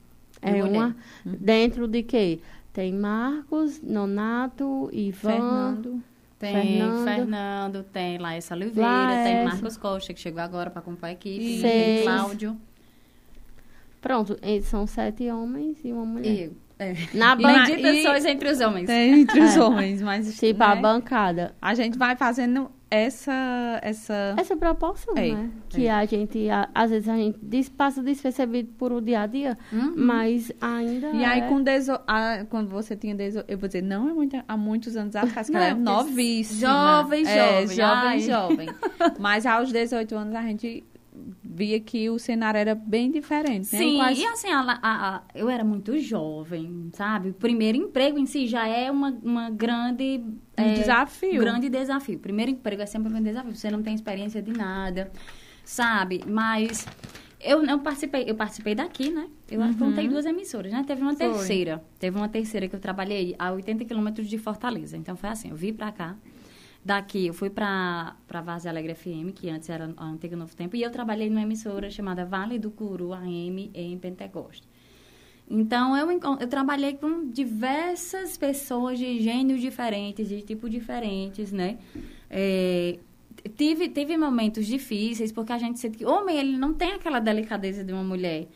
[0.42, 0.78] De É mulher.
[0.78, 0.96] uma.
[1.24, 2.40] Dentro de quê?
[2.72, 5.30] Tem Marcos, Nonato, Ivan.
[5.30, 6.02] Fernando.
[6.38, 7.04] Tem Fernando.
[7.04, 9.24] Fernando, tem Laércio Oliveira, Laércio.
[9.34, 11.62] tem Marcos Costa, que chegou agora para acompanhar a equipe, Seis.
[11.62, 12.56] tem Cláudio
[14.00, 16.26] Pronto, são sete homens e uma mulher.
[16.50, 16.68] e.
[16.80, 16.94] É.
[17.12, 17.66] Na E bancada.
[17.70, 18.86] Bendita e- sois entre os homens.
[18.86, 19.60] Tem entre os É.
[19.60, 21.52] homens, mas Tipo, a né, bancada.
[21.60, 23.80] a gente vai fazendo essa...
[23.82, 24.36] essa...
[24.38, 25.50] Essa proporção, É, né?
[25.68, 27.36] Que a gente, a- às vezes, a gente
[27.76, 29.92] passa despercebido por o dia a dia, Uhum.
[29.96, 31.08] mas ainda.
[31.08, 31.98] E aí, é- com dezo...
[32.06, 35.50] ah, quando você tinha 18, eu vou dizer, não é muito, há muitos anos atrás,
[35.50, 36.60] que ela é novíssima.
[36.70, 37.34] jovem, É,
[37.66, 38.20] jovem, jovem, ai.
[38.20, 38.68] jovem.
[39.18, 40.84] Mas aos 18 anos a gente
[41.58, 43.78] via que o cenário era bem diferente, né?
[43.80, 47.30] Sim, Quase- e assim, a- a- a- eu era muito jovem, sabe?
[47.30, 50.22] O primeiro emprego em si já é uma, uma grande...
[50.56, 51.34] Um é, desafio.
[51.34, 52.18] Um grande desafio.
[52.20, 53.56] Primeiro emprego é sempre um desafio.
[53.56, 55.10] Você não tem experiência de nada,
[55.64, 56.22] sabe?
[56.26, 56.86] Mas
[57.40, 58.24] eu não participei.
[58.28, 59.26] Eu participei daqui, né?
[59.50, 60.84] Eu apontei duas emissoras, né?
[60.86, 61.16] Teve uma Uhum.
[61.16, 61.28] Foi.
[61.32, 61.82] terceira.
[61.98, 64.96] Teve uma terceira que eu trabalhei a 80 quilômetros de Fortaleza.
[64.96, 66.16] Então, foi assim, eu vim pra cá.
[66.88, 70.74] Daqui, eu fui pra Vaze Alegre FM, que antes era a antiga Novo Tempo.
[70.74, 74.66] E eu trabalhei numa emissora chamada Vale do Curu AM, em Pentecoste.
[75.50, 81.76] Então, eu, eu trabalhei com diversas pessoas de gênios diferentes, de tipos diferentes, né?
[82.30, 82.98] É,
[83.54, 87.84] tive, tive momentos difíceis, porque a gente sente que homem, ele não tem aquela delicadeza
[87.84, 88.48] de uma mulher.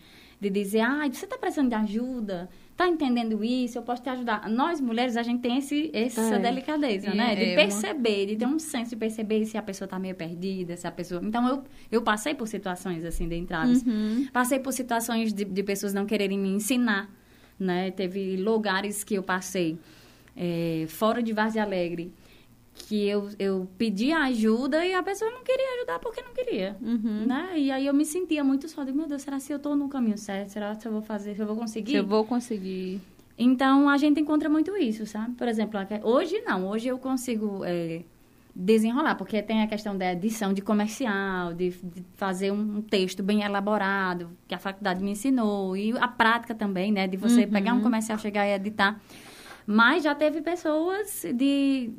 [0.42, 2.48] De dizer, ai, você tá precisando de ajuda?
[2.76, 4.48] tá entendendo isso, eu posso te ajudar.
[4.48, 6.38] Nós, mulheres, a gente tem esse, essa É.
[6.38, 7.36] delicadeza, né?
[7.36, 10.76] De é perceber, de ter um senso de perceber se a pessoa tá meio perdida,
[10.76, 11.20] se a pessoa...
[11.22, 13.82] Então, eu, eu passei por situações, assim, de entradas.
[13.82, 14.26] Uhum.
[14.32, 17.08] Passei por situações de, de pessoas não quererem me ensinar,
[17.56, 17.92] né?
[17.92, 19.78] Teve lugares que eu passei
[20.36, 22.10] eh, fora de Várzea Alegre
[22.74, 27.24] que eu, eu pedi ajuda e a pessoa não queria ajudar porque não queria, Uhum.
[27.26, 27.52] né?
[27.56, 29.88] E aí eu me sentia muito só, de, meu Deus, será se eu tô no
[29.88, 30.48] caminho certo?
[30.50, 31.90] Será se eu vou fazer, se eu vou conseguir?
[31.92, 33.00] Se eu vou conseguir.
[33.38, 35.34] Então, a gente encontra muito isso, sabe?
[35.34, 36.68] Por exemplo, hoje não.
[36.68, 38.02] Hoje eu consigo é,
[38.54, 43.22] desenrolar, porque tem a questão da edição de comercial, de, de fazer um, um texto
[43.22, 45.76] bem elaborado, que a faculdade me ensinou.
[45.76, 47.06] E a prática também, né?
[47.08, 47.50] De você Uhum.
[47.50, 49.00] pegar um comercial, chegar e editar.
[49.66, 51.90] Mas já teve pessoas de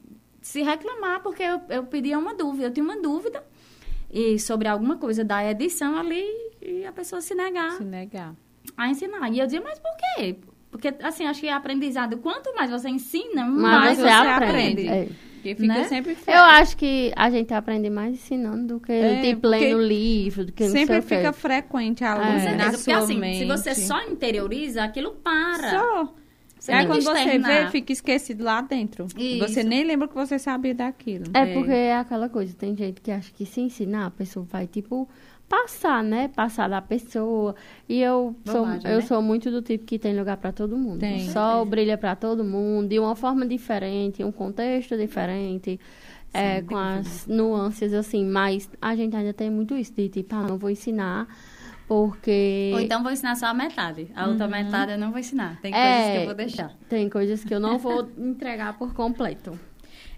[0.43, 2.65] se reclamar, porque eu, eu pedia uma dúvida.
[2.67, 3.43] Eu tinha uma dúvida
[4.12, 6.23] e sobre alguma coisa da edição ali
[6.62, 8.36] e a pessoa se negar Se negar.
[8.77, 9.27] a ensinar.
[9.32, 10.36] E eu dizia, mas por quê?
[10.69, 12.17] Porque, assim, acho que é aprendizado.
[12.17, 14.88] Quanto mais você ensina, Mas mais você, você aprende.
[14.88, 14.88] aprende.
[14.89, 15.08] É.
[15.43, 15.84] Porque fica Né?
[15.86, 20.45] sempre Eu acho que a gente aprende mais ensinando do que É, tipo, lendo livro,
[20.45, 21.15] do que não Sempre sei o quê.
[21.17, 22.15] fica frequente a É.
[22.15, 22.56] luz Com Com certeza.
[22.58, 23.38] na Porque, sua assim, mente.
[23.39, 25.69] se você só interioriza, aquilo para.
[25.69, 26.15] Só.
[26.63, 29.06] Você que quando você vê, fica esquecido lá dentro.
[29.17, 29.39] Isso.
[29.39, 31.26] Você nem lembra que você sabia daquilo.
[31.34, 34.65] É porque é aquela coisa, tem gente que acha que se ensinar, a pessoa vai,
[34.65, 35.10] tipo,
[35.49, 36.30] passar, né?
[36.30, 37.54] Passar da pessoa.
[37.89, 39.02] E eu, sou, eu né?
[39.02, 40.99] sou muito do tipo que tem lugar pra todo mundo.
[40.99, 41.28] Tem.
[41.28, 45.78] O sol brilha pra todo mundo, de uma forma diferente, um contexto diferente.
[46.34, 50.34] é, Sem com as nuances, assim, mas a gente ainda tem muito isso de tipo,
[50.34, 51.28] ah, não vou ensinar
[51.93, 54.10] porque Ou então vou ensinar só a metade.
[54.15, 55.60] A outra metade eu não vou ensinar.
[55.62, 55.77] Tem É.
[55.77, 56.71] coisas que eu vou deixar.
[56.89, 59.58] tem coisas que eu não vou entregar por completo.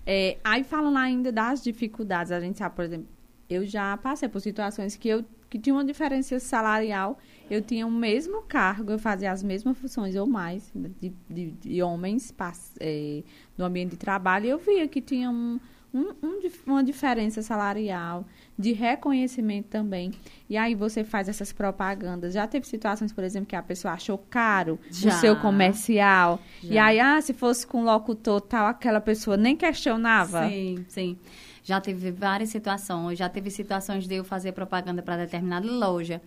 [0.08, 3.08] É, aí falando ainda das dificuldades, a gente sabe, por exemplo,
[3.50, 7.18] eu já passei por situações que eu que tinha uma diferença salarial,
[7.50, 11.82] eu tinha o mesmo cargo, eu fazia as mesmas funções ou mais de, de, de
[11.82, 13.24] homens pass- é,
[13.58, 15.60] no ambiente de trabalho, e eu via que tinha um,
[15.96, 16.36] um- um
[16.68, 18.26] uma diferença salarial,
[18.58, 20.12] de reconhecimento também.
[20.50, 22.34] E aí você faz essas propagandas.
[22.34, 25.10] Já teve situações, por exemplo, que a pessoa achou caro Já.
[25.10, 26.40] o seu comercial.
[26.64, 26.86] E Já.
[26.86, 30.48] aí, ah, se fosse com locutor tal, aquela pessoa nem questionava.
[30.50, 31.18] Sim, sim.
[31.64, 33.18] Já teve várias situações.
[33.18, 36.22] Já teve situações de eu fazer propaganda para determinada loja.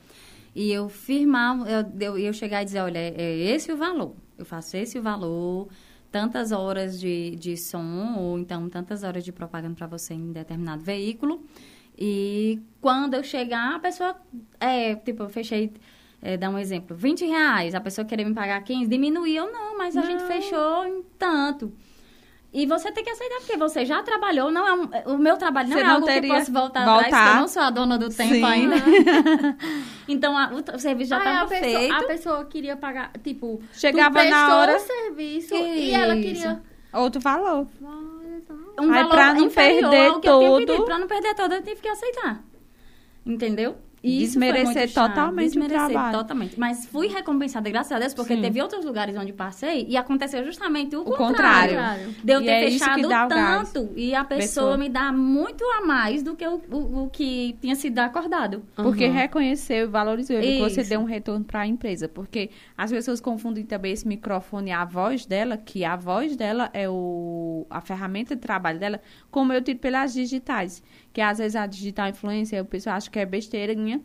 [0.54, 4.14] E eu firmar, eu, eu, eu chegar e dizer, olha, é esse o valor.
[4.36, 5.68] Eu faço esse o valor,
[6.10, 10.82] tantas horas de, de som, ou então tantas horas de propaganda para você em determinado
[10.82, 11.44] veículo.
[11.96, 14.16] E quando eu chegar, a pessoa,
[14.60, 15.72] é, tipo, eu fechei,
[16.22, 19.96] é, dar um exemplo, 20 reais, a pessoa querer me pagar 15, diminuiu, não, mas
[19.96, 21.72] a gente fechou em tanto.
[22.50, 25.68] E você tem que aceitar, porque você já trabalhou, não é um- o meu trabalho
[25.68, 27.06] não Você é não algo que teria posso voltar, voltar.
[27.06, 28.42] atrás, porque eu não sou a dona do tempo Sim.
[28.44, 28.76] ainda.
[30.08, 31.94] então, a- o, o serviço já estava pessoa, feito.
[31.94, 36.62] a pessoa queria pagar, tipo, Chegava na hora- o serviço e ela queria...
[36.94, 37.66] Outro valor.
[37.82, 40.84] um Aí, valor pra não perder eu pedido.
[40.86, 42.40] Pra não perder todo, eu tive que aceitar.
[43.26, 43.76] Entendeu?
[44.02, 46.18] E Desmerecer totalmente o desmerecer trabalho.
[46.18, 46.58] totalmente.
[46.60, 48.40] Mas fui recompensada, graças a Deus, porque Sim.
[48.42, 51.74] teve outros lugares onde passei e aconteceu justamente o, O contrário.
[51.74, 52.14] contrário.
[52.22, 54.76] De eu E ter é fechado o tanto e a pessoa, Pessoa.
[54.76, 58.62] me dá muito a mais do que o, o, o que tinha sido acordado.
[58.76, 59.12] Porque Uhum.
[59.12, 62.08] reconheceu e valorizou e você deu um retorno para a empresa.
[62.08, 66.88] Porque as pessoas confundem também esse microfone, a voz dela, que a voz dela é
[66.88, 70.82] o, a ferramenta de trabalho dela, como eu tiro pelas digitais.
[71.12, 73.97] Que às vezes a digital influência, o pessoal acha que é besteirinha.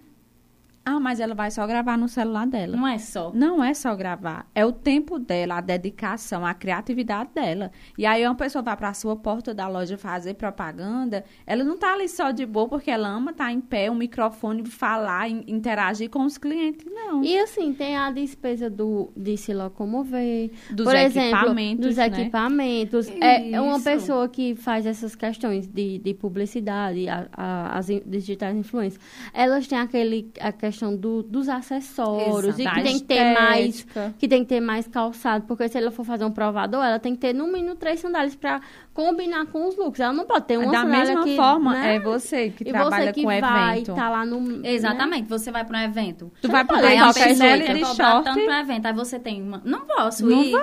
[0.85, 2.75] Ah, mas ela vai só gravar no celular dela.
[2.75, 3.31] Não é só.
[3.33, 7.71] Não é só gravar, é o tempo dela, a dedicação, a criatividade dela.
[7.97, 11.77] E aí uma pessoa vai para a sua porta da loja fazer propaganda, ela não
[11.77, 15.43] tá ali só de boa porque ela ama estar em pé, um microfone, falar, in-
[15.47, 17.23] interagir com os clientes, não.
[17.23, 20.51] E assim, tem a despesa do, de se locomover.
[20.69, 22.07] Dos Por exemplo, equipamentos, dos né?
[22.07, 23.07] equipamentos.
[23.21, 28.55] É, é uma pessoa que faz essas questões de, de publicidade, a- a- as digitais
[28.55, 29.01] influências.
[29.33, 33.87] Elas têm aquele, a questão do, dos acessórios e Da que tem que ter mais
[34.17, 37.13] que tem que ter mais calçado, porque se ela for fazer um provador, ela tem
[37.13, 38.59] que ter no mínimo três sandálias para
[38.93, 39.99] combinar com os looks.
[39.99, 41.95] Ela não pode ter uma da mesma que, forma, né?
[41.95, 43.95] é você que e trabalha você que com vai evento.
[43.95, 44.71] tá lá no né?
[44.71, 46.31] Exatamente, você vai para um evento.
[46.41, 48.23] Tu vai pode poder Aí levar a qualquer pessoa chinelo de short.
[48.23, 48.85] tanto pro evento.
[48.85, 49.61] Aí você tem uma...
[49.65, 50.55] Não posso Não ir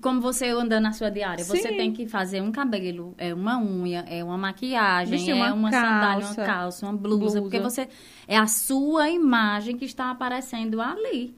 [0.00, 1.44] como você andando na sua diária.
[1.44, 1.76] Você Sim.
[1.76, 5.70] tem que fazer um cabelo, é uma unha, é uma maquiagem, Vestir é uma uma
[5.70, 6.40] sandália, calça.
[6.40, 7.42] uma calça, uma blusa, Blusa.
[7.42, 7.88] Porque você...
[8.26, 11.34] É a sua imagem que está aparecendo ali.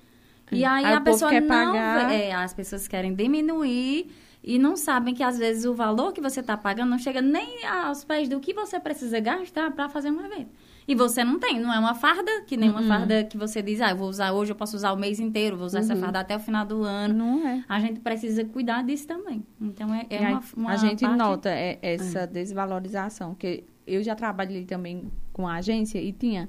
[0.52, 1.48] E aí, Aí a pessoa quer não...
[1.48, 2.08] pagar.
[2.08, 4.08] vê- É, as pessoas querem diminuir...
[4.50, 7.66] E não sabem que, às vezes, o valor que você está pagando não chega nem
[7.66, 10.48] aos pés do que você precisa gastar para fazer um evento.
[10.88, 12.88] E você não tem, não é uma farda, que nem uma Uhum.
[12.88, 15.54] farda que você diz, ah, eu vou usar hoje, eu posso usar o mês inteiro,
[15.58, 16.00] vou usar essa Uhum.
[16.00, 17.12] farda até o final do ano.
[17.14, 17.62] Não é.
[17.68, 19.44] A gente precisa cuidar disso também.
[19.60, 24.14] Então, é, é uma, uma a gente parte- nota é, essa desvalorização, que eu já
[24.14, 26.48] trabalhei também com a agência e tinha.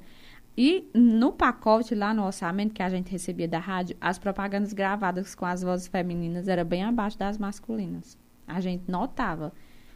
[0.61, 5.33] E no pacote, lá no orçamento que a gente recebia da rádio, as propagandas gravadas
[5.33, 8.17] com as vozes femininas era bem abaixo das masculinas.
[8.45, 9.53] A gente notava.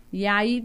[0.10, 0.64] E aí,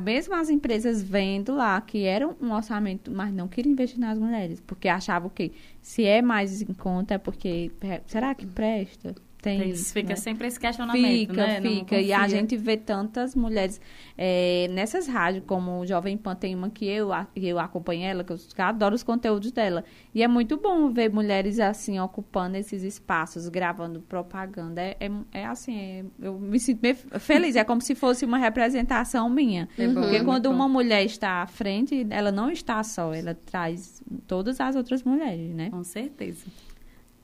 [0.00, 4.60] mesmo as empresas vendo lá que era um orçamento, mas não queriam investir nas mulheres,
[4.60, 5.50] porque achavam que
[5.80, 9.12] se é mais em conta é porque, é, será que presta?
[9.42, 10.16] Tem, Eles fica né?
[10.16, 11.60] sempre esse questionamento, Fica, né?
[11.60, 12.00] Fica.
[12.00, 13.80] E a gente vê tantas mulheres
[14.16, 18.32] é, nessas rádios, como o Jovem Pan tem uma que eu, eu acompanho ela, que
[18.32, 19.84] eu adoro os conteúdos dela.
[20.14, 24.80] E é muito bom ver mulheres assim, ocupando esses espaços, gravando propaganda.
[24.80, 27.56] É, é, é assim, é- eu me sinto bem feliz.
[27.56, 29.68] É como se fosse uma representação minha.
[29.76, 33.34] É bom, Porque é quando uma mulher está à frente, ela não está só, ela
[33.34, 35.68] traz todas as outras mulheres, né?
[35.68, 36.44] Com certeza.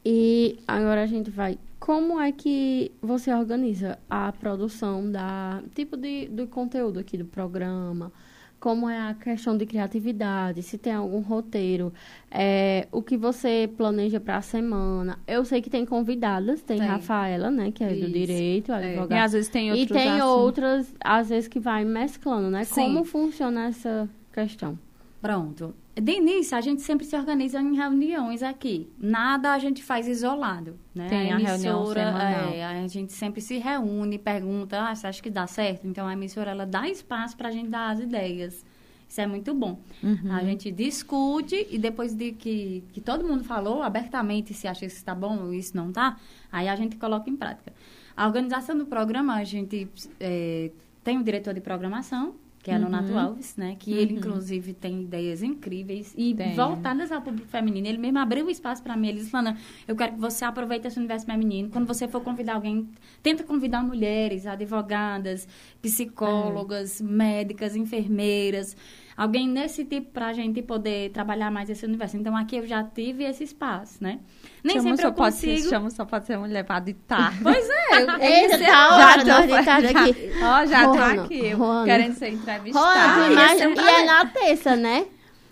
[0.05, 1.59] E agora a gente vai.
[1.89, 8.13] Como é que você organiza a produção da tipo de, do conteúdo aqui do programa?
[8.61, 10.63] Como é a questão de criatividade?
[10.63, 11.91] Se tem algum roteiro?
[12.31, 15.19] É, o que você planeja para a semana?
[15.27, 16.87] Eu sei que tem convidadas, tem, Tem.
[16.87, 18.11] Rafaela, né, que é do Isso.
[18.13, 19.25] direito, E advogada.
[19.25, 20.29] às vezes tem E outros tem assuntos.
[20.29, 22.65] outras, às vezes, que vai mesclando, né?
[22.65, 22.83] Sim.
[22.83, 24.79] Como funciona essa questão?
[25.23, 25.75] Pronto.
[26.01, 28.91] De início, a gente sempre se organiza em reuniões aqui.
[28.99, 31.09] Nada a gente faz isolado, né?
[31.09, 32.53] Tem a reunião semanal.
[32.53, 35.87] é, a gente sempre se reúne, pergunta, ah, você acha que dá certo?
[35.87, 38.65] Então, a emissora, ela dá espaço para a gente dar as ideias.
[39.09, 39.81] Isso é muito bom.
[40.03, 40.33] Uhum.
[40.33, 44.87] A gente discute e depois de que, que todo mundo falou abertamente se acha que
[44.87, 46.19] isso está bom ou isso não está,
[46.53, 47.73] aí a gente coloca em prática.
[48.15, 49.89] A organização do programa, a gente
[50.21, 50.71] é,
[51.03, 52.35] tem um diretor de programação,
[52.69, 52.83] que é Uhum.
[52.83, 53.77] Nonato Alves, né?
[53.79, 56.55] Que ele, inclusive, tem ideias incríveis e Tem.
[56.55, 57.87] voltadas ao público feminino.
[57.87, 59.09] Ele mesmo abriu o espaço para mim.
[59.09, 61.71] Ele disse, Lana, eu quero que você aproveite esse universo feminino.
[61.71, 62.87] Quando você for convidar alguém,
[63.23, 65.49] tenta convidar mulheres, advogadas,
[65.81, 68.77] psicólogas, médicas, enfermeiras.
[69.19, 72.17] Alguém nesse tipo para a gente poder trabalhar mais esse universo.
[72.17, 74.21] Então, aqui eu já tive esse espaço, né?
[74.63, 75.69] Nem chama sempre só eu pode ser, consigo...
[75.71, 77.35] chama só pode ser mulher para ditar.
[77.43, 80.31] Pois é, eu, Eita, tá Já hora, tô- nós aqui.
[80.41, 81.85] Ó, já Juana, tô aqui, Juana.
[81.85, 83.53] querendo ser entrevistada.
[83.55, 85.07] esse é um e é na terça, né?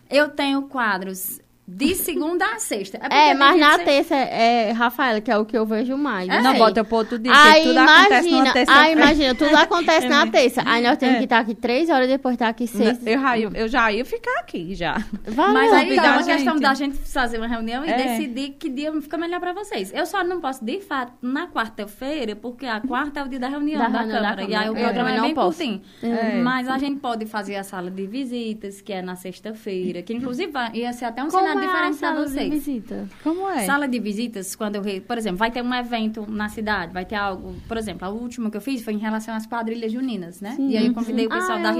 [0.09, 2.98] eu tenho quadros de segunda a sexta.
[2.98, 6.29] É, tem mas na terça é, é Rafaela, que é o que eu vejo mais.
[6.29, 6.40] É.
[6.40, 10.26] Não, bota pro outro dia, Aí tudo acontece imagina, numa aí imagina, tudo acontece na
[10.29, 10.62] terça.
[10.64, 11.18] Aí nós temos É.
[11.18, 12.98] que estar aqui três horas, depois estar aqui seis.
[13.07, 14.96] Eu, já ia- eu já ia ficar aqui, já.
[15.26, 17.96] Valeu, Mas aí é uma questão da gente fazer uma reunião e É.
[17.96, 19.92] decidir que dia fica melhor pra vocês.
[19.92, 23.48] Eu só não posso, de fato, na quarta-feira, porque a quarta é o dia da
[23.48, 24.42] reunião Da da, reunião da Câmara.
[24.50, 24.81] E aí o Câmara.
[24.81, 25.59] Eu programa também é não bem posso.
[25.59, 25.83] curtinho.
[26.02, 26.37] É.
[26.42, 30.52] Mas a gente pode fazer a sala de visitas, que é na sexta-feira, que inclusive
[30.52, 32.51] vai- ia ser até um cenário é a diferente pra sala de vocês.
[32.51, 33.09] visita?
[33.23, 33.64] Como é?
[33.66, 35.03] Sala de visitas, quando eu...
[35.03, 37.55] Por exemplo, vai ter um evento na cidade, vai ter algo...
[37.66, 40.53] Por exemplo, a última que eu fiz foi em relação às quadrilhas juninas, né?
[40.57, 40.71] Sim.
[40.71, 41.79] E aí eu convidei o pessoal Ah, da eu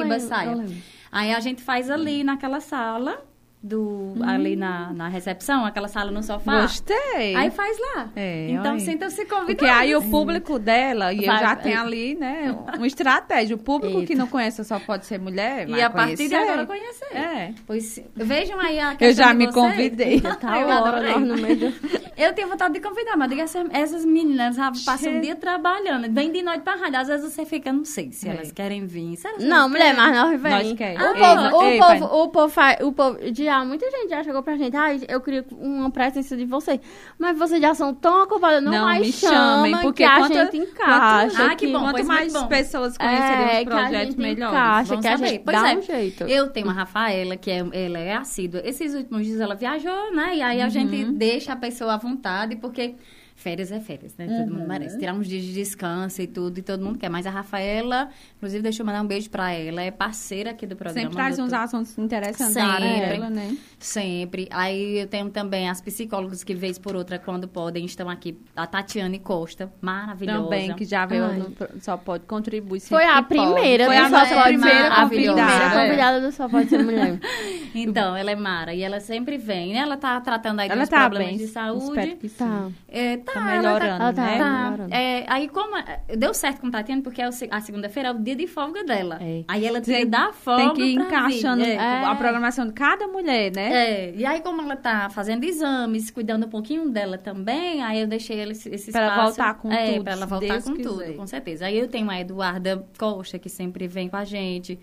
[0.59, 0.75] lembro.
[1.11, 3.25] Aí a gente faz ali naquela sala,
[3.63, 6.61] do, ali na, na recepção, aquela sala no sofá.
[6.63, 7.35] Gostei.
[7.35, 8.09] Aí faz lá.
[8.15, 9.47] É, então sintam-se convidados.
[9.47, 13.57] Porque aí o público dela, e eu Vai- já tenho ali, né, uma estratégia.
[13.57, 14.15] O público que Eita.
[14.17, 16.37] não conhece só pode ser mulher, vai E a partir de conhecer.
[16.37, 17.17] agora conhecer.
[17.17, 17.53] É.
[17.67, 19.55] Pois vejam aí a Eu já me vocês.
[19.55, 20.21] convidei.
[20.21, 22.07] Tá Eu hora, nós no meio do...
[22.17, 26.11] Eu tenho vontade de convidar, mas diga essas, essas meninas já passam o dia trabalhando,
[26.13, 27.01] vem de noite pra rádio.
[27.01, 28.33] Às vezes você fica, não sei se É.
[28.33, 29.17] elas querem vir.
[29.17, 30.01] Será que Não, mulher, querem?
[30.01, 30.53] mas nós vem.
[30.53, 30.97] Nós quer.
[30.99, 34.43] O Ei, povo, o povo, o povo faz, o povo, já, muita gente já chegou
[34.43, 36.79] pra gente, ah, eu queria uma presença de vocês,
[37.19, 40.35] mas vocês já são tão ocupadas, não, Não mais me chamem, porque que a quanto-
[40.35, 41.47] gente encaixa.
[41.47, 42.47] Ah, que que- bom, Quanto pois mais bom.
[42.47, 44.51] pessoas conhecerem É, os que a projetos, gente melhor.
[44.51, 45.77] encaixa, que a gente Pois dá é.
[45.77, 46.25] um jeito.
[46.25, 48.61] Eu tenho uma Rafaela, que é, ela é assídua.
[48.65, 50.37] Esses últimos dias ela viajou, né?
[50.37, 51.13] E aí a gente Uhum.
[51.15, 52.95] deixa a pessoa à vontade, porque
[53.37, 54.27] férias é férias, né?
[54.27, 54.59] Todo Uhum.
[54.59, 54.99] mundo merece.
[54.99, 57.09] Tirar uns dias de descanso e tudo, e todo mundo quer.
[57.09, 59.83] Mas a Rafaela, inclusive, deixa eu mandar um beijo pra ela.
[59.83, 61.01] É parceira aqui do programa.
[61.03, 62.81] Sempre traz uns assuntos interessantes Sempre.
[63.01, 63.57] dela, né?
[63.79, 64.49] Sempre.
[64.51, 68.37] Aí eu tenho também as psicólogas que, vez por outra, quando podem, estão aqui.
[68.57, 70.43] A Tatiane Costa, maravilhosa.
[70.43, 71.39] Também, que já veio, Ai.
[71.39, 72.81] no só pode contribuir.
[72.81, 75.09] Foi a primeira Foi do a Só nossa Pode primeira Ser, a convidada.
[75.09, 75.85] primeira É.
[75.85, 77.21] convidada do Só Pode Ser Mulher.
[77.75, 78.73] Então, ela é Mara.
[78.73, 79.81] E ela sempre vem, né?
[79.81, 81.85] Ela tá tratando aí Ela dos tá problemas bem, de saúde.
[82.01, 82.37] espero que sim.
[82.39, 82.71] Tá.
[82.89, 84.39] É, tá, Tá ela melhorando, Ela tá né?
[84.39, 84.63] Tá.
[84.71, 84.95] melhorando.
[84.95, 88.35] É, aí, como é, deu certo com Tatiana, porque é a segunda-feira é o dia
[88.37, 89.19] de folga dela.
[89.21, 89.45] É.
[89.49, 90.65] Aí ela Tem- da folga.
[90.65, 91.71] Tem que ir encaixando vir.
[91.73, 92.05] É.
[92.05, 93.73] a programação de cada mulher, né?
[93.73, 98.07] É, e aí como ela tá fazendo exames, cuidando um pouquinho dela também, aí eu
[98.07, 99.37] deixei ela esse, esse Pra ela espaço.
[99.37, 100.89] voltar com é, tudo, pra ela voltar Deus com quiser.
[100.89, 101.67] tudo, com certeza.
[101.67, 104.79] Aí eu tenho a Eduarda Costa, que sempre vem com a gente.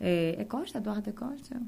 [0.00, 0.78] É, é Costa?
[0.78, 1.60] Eduarda Costa?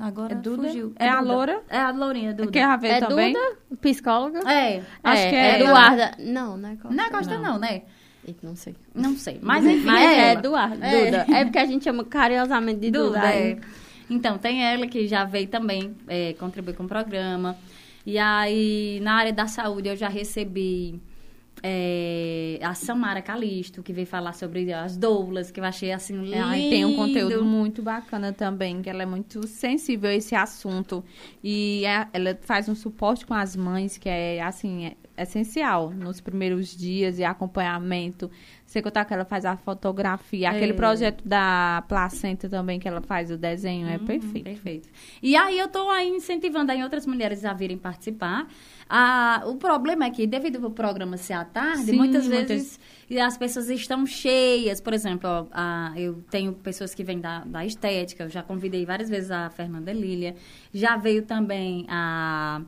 [0.00, 0.68] Agora É Duda?
[0.68, 0.92] fugiu.
[0.96, 1.32] É a Duda.
[1.32, 1.62] loura?
[1.68, 2.50] É a lourinha, Duda.
[2.50, 3.32] Que já veio É também?
[3.32, 4.40] Duda, psicóloga?
[4.50, 4.82] É.
[5.02, 6.10] Acho é, que é Eduarda.
[6.18, 6.96] Não, não é Costa.
[6.96, 7.82] Não é Costa não, né?
[8.26, 8.74] Eita, Não sei.
[8.92, 9.38] Não sei.
[9.40, 10.32] Mas enfim, Mas é, é.
[10.32, 10.84] Eduarda.
[10.86, 11.04] É.
[11.04, 11.26] Duda.
[11.36, 13.20] É porque a gente chama carinhosamente de Duda.
[13.20, 13.56] Duda, é.
[14.10, 17.56] Então, tem ela que já veio também é, contribuir com o programa.
[18.04, 21.00] E aí, na área da saúde, eu já recebi
[21.62, 26.44] é, a Samara Calisto, que veio falar sobre as doulas, que eu achei assim lindo.
[26.44, 31.04] Aí tem um conteúdo muito bacana também, que ela é muito sensível a esse assunto.
[31.42, 36.20] E é- ela faz um suporte com as mães, que é, assim, é essencial nos
[36.20, 38.30] primeiros dias e acompanhamento.
[38.64, 40.50] Sem contar que ela faz a fotografia.
[40.50, 40.74] Aquele É.
[40.74, 44.44] projeto da placenta também, que ela faz o desenho, é Uhum, perfeito.
[44.44, 44.88] Perfeito.
[45.22, 48.48] E aí eu aí incentivando aí outras mulheres a virem participar.
[48.88, 52.80] Ah, o problema é que, devido ao programa ser à tarde, Sim, muitas muitas- vezes
[53.08, 54.80] e as pessoas estão cheias.
[54.80, 58.84] Por exemplo, ó, ah, eu tenho pessoas que vêm da, da estética, eu já convidei
[58.84, 60.34] várias vezes a Fernanda Lília.
[60.74, 62.62] Já veio também a.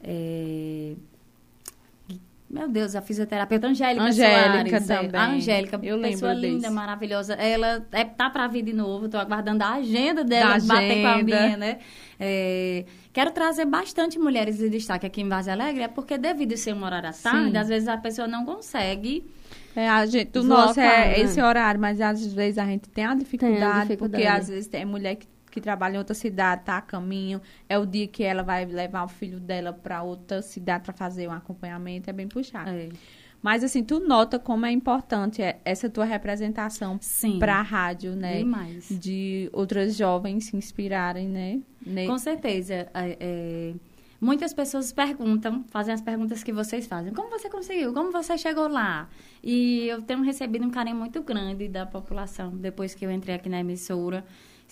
[0.00, 0.94] é,
[2.50, 5.20] meu Deus, a fisioterapeuta Angélica, Angélica Soares, é, também.
[5.20, 6.72] A Angélica, Eu pessoa lembro linda, desse.
[6.72, 7.34] maravilhosa.
[7.34, 11.06] Ela é, tá pra vir de novo, tô aguardando a agenda dela Da bater com
[11.06, 11.24] a agenda.
[11.42, 11.78] minha, né?
[12.18, 16.74] É, quero trazer bastante mulheres de destaque aqui em Vaz Alegre, é porque devido ser
[16.74, 17.56] um horário à tarde, Sim.
[17.56, 19.24] às vezes a pessoa não consegue.
[19.76, 21.20] É, a gente, o Deslocar, nosso é né?
[21.20, 24.26] esse horário, mas às vezes a gente tem a dificuldade, porque dificuldade.
[24.40, 25.28] às vezes tem mulher que,
[25.58, 29.04] que trabalha em outra cidade, tá a caminho, é o dia que ela vai levar
[29.04, 32.70] o filho dela para outra cidade para fazer um acompanhamento, é bem puxado.
[32.70, 32.88] É,
[33.40, 36.98] Mas assim, tu nota como é importante é- essa tua representação
[37.38, 38.38] para a rádio, né?
[38.38, 38.88] Demais.
[38.90, 41.60] De outras jovens se inspirarem, né?
[41.86, 42.74] Ne- Com certeza.
[42.74, 43.74] é, é,
[44.20, 47.12] muitas pessoas perguntam, fazem as perguntas que vocês fazem.
[47.12, 47.92] Como você conseguiu?
[47.92, 49.08] Como você chegou lá?
[49.40, 53.48] E eu tenho recebido um carinho muito grande da população depois que eu entrei aqui
[53.48, 54.24] na emissora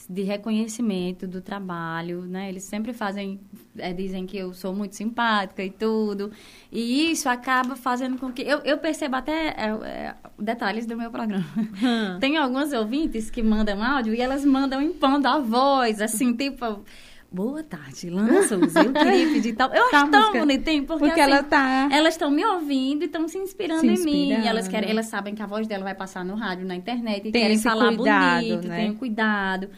[0.08, 2.48] de reconhecimento do trabalho, né?
[2.48, 3.40] Eles sempre fazem,
[3.76, 6.30] é, dizem que eu sou muito simpática e tudo.
[6.70, 8.42] E isso acaba fazendo com que...
[8.42, 11.44] Eu, eu percebo até é, é, detalhes do meu programa.
[12.20, 16.84] Tem algumas ouvintes que mandam áudio e elas mandam impondo a voz, assim, tipo...
[17.30, 18.08] Boa tarde,
[18.48, 18.82] Souza.
[18.82, 19.68] Eu queria pedir tal.
[19.74, 21.88] Eu Tá, acho tão bonitinho, porque, Porque assim, ela tá.
[21.90, 24.22] elas estão me ouvindo e estão se inspirando Se em mim.
[24.30, 24.46] inspirando.
[24.48, 27.32] Elas, querem, elas sabem que a voz dela vai passar no rádio, na internet, e
[27.32, 28.76] Tem querem falar cuidado, bonito, né?
[28.76, 29.68] tem cuidado.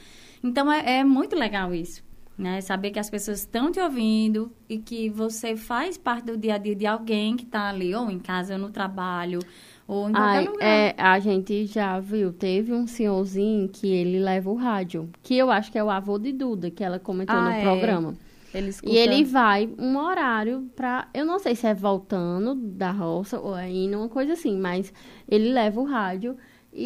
[0.43, 2.03] Então, é, é muito legal isso.
[2.37, 2.61] Né?
[2.61, 6.59] Saber que as pessoas estão te ouvindo e que você faz parte do dia a
[6.59, 9.41] dia de alguém que está ali, ou em casa, ou no trabalho,
[9.89, 10.65] ou em qualquer Ai, lugar.
[10.69, 15.51] é, a gente já viu, teve um senhorzinho que ele leva o rádio, que eu
[15.51, 17.61] acho que é o avô de Duda, que ela comentou Ah, no é.
[17.61, 18.15] programa.
[18.55, 18.71] Ele.
[18.85, 21.09] E ele vai um horário pra.
[21.13, 24.93] Eu não sei se é voltando da roça ou é indo, uma coisa assim, mas
[25.29, 26.35] ele leva o rádio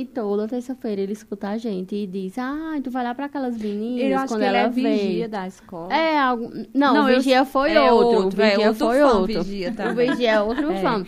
[0.01, 3.57] e toda terça-feira ele escuta a gente e diz: Ah, tu vai lá pra aquelas
[3.59, 5.29] meninas Eu acho quando que ele ela é vigia veio.
[5.29, 5.95] da escola.
[5.95, 6.51] É algo.
[6.75, 8.25] Não, Não, o eu- Vigia foi é outro.
[8.25, 9.43] outro, o é Vigia outro foi fã, outro.
[9.45, 9.95] Vigia O.
[9.95, 10.77] Vigia é outro É.
[10.81, 11.05] fã.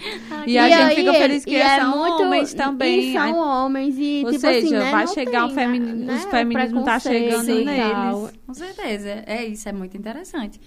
[0.46, 3.00] E a gente fica feliz que ele- e são homens também.
[3.10, 6.14] E são homens e, Ou tipo seja, assim, né, vai chegar o tem, femini- né,
[6.14, 8.32] os o feminismos tá chegando e neles.
[8.46, 9.22] Com certeza.
[9.26, 10.60] É isso, é muito interessante.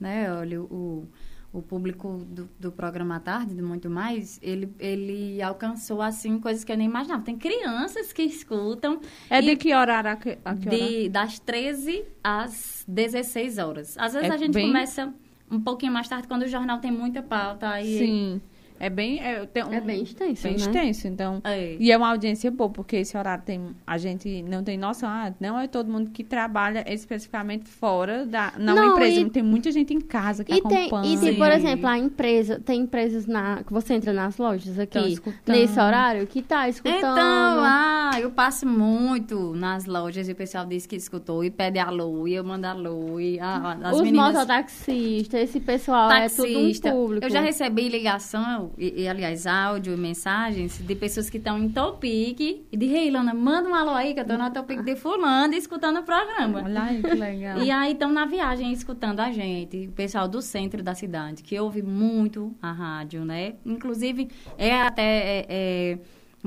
[0.00, 0.32] Né?
[0.32, 1.08] Olha, o,
[1.52, 6.62] o público do, do programa à tarde, de muito mais, ele, ele alcançou, assim, coisas
[6.62, 7.22] que eu nem imaginava.
[7.22, 10.78] Tem crianças que escutam É de que horário a que, a que hora?
[10.78, 13.96] de, das 13 às 16 horas.
[13.98, 15.12] Às vezes É a gente bem- começa
[15.50, 17.70] um pouquinho mais tarde, quando o jornal tem muita pauta.
[17.70, 18.40] Aí, Sim.
[18.80, 19.20] É bem...
[19.20, 20.58] É, tem um- É bem extenso, bem né?
[20.58, 21.40] extenso, então...
[21.44, 21.76] É.
[21.78, 23.74] E é uma audiência boa, porque esse horário tem...
[23.86, 28.52] A gente não tem noção, ah, não é todo mundo que trabalha especificamente fora da...
[28.58, 31.14] Não, Não, empresa, e- tem muita gente em casa que E tem, acompanha.
[31.14, 35.18] e tem, por exemplo, a empresa, tem empresas na, que você entra nas lojas aqui,
[35.46, 36.98] nesse horário, que tá escutando.
[36.98, 41.78] Então, ah, eu passo muito nas lojas e o pessoal diz que escutou e pede
[41.78, 44.34] alô, e eu mando alô, e ah, as Os meninas...
[44.34, 46.88] mototaxistas, esse pessoal taxista.
[46.88, 47.26] é tudo um público.
[47.26, 51.68] Eu já recebi ligação, e, e, aliás, áudio e mensagens de pessoas que estão em
[51.68, 54.96] Topic e de Rei, Lana, manda um alô aí que eu tô na Topic de
[54.96, 56.62] fulano escutando o programa.
[56.64, 57.58] Olha aí, que legal.
[57.68, 61.58] E aí estão na viagem escutando a gente, o pessoal do centro da cidade, que
[61.58, 63.54] ouve muito a rádio, né?
[63.64, 65.98] Inclusive, é até é, é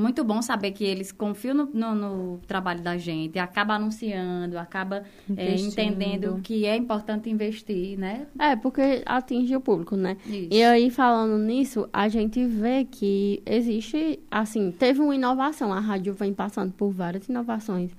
[0.02, 5.04] muito bom saber que eles confiam no, no- no trabalho da gente, acaba anunciando, acaba
[5.38, 8.28] é, entendendo que é importante investir, né?
[8.40, 10.18] É, porque atinge o público, né?
[10.26, 10.48] Isso.
[10.52, 15.72] E aí, falando nisso, a gente vê que existe, assim, teve uma inovação.
[15.72, 17.92] A rádio vem passando por várias inovações.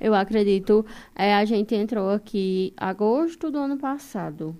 [0.00, 4.54] Eu acredito, é, a gente entrou aqui agosto do ano passado.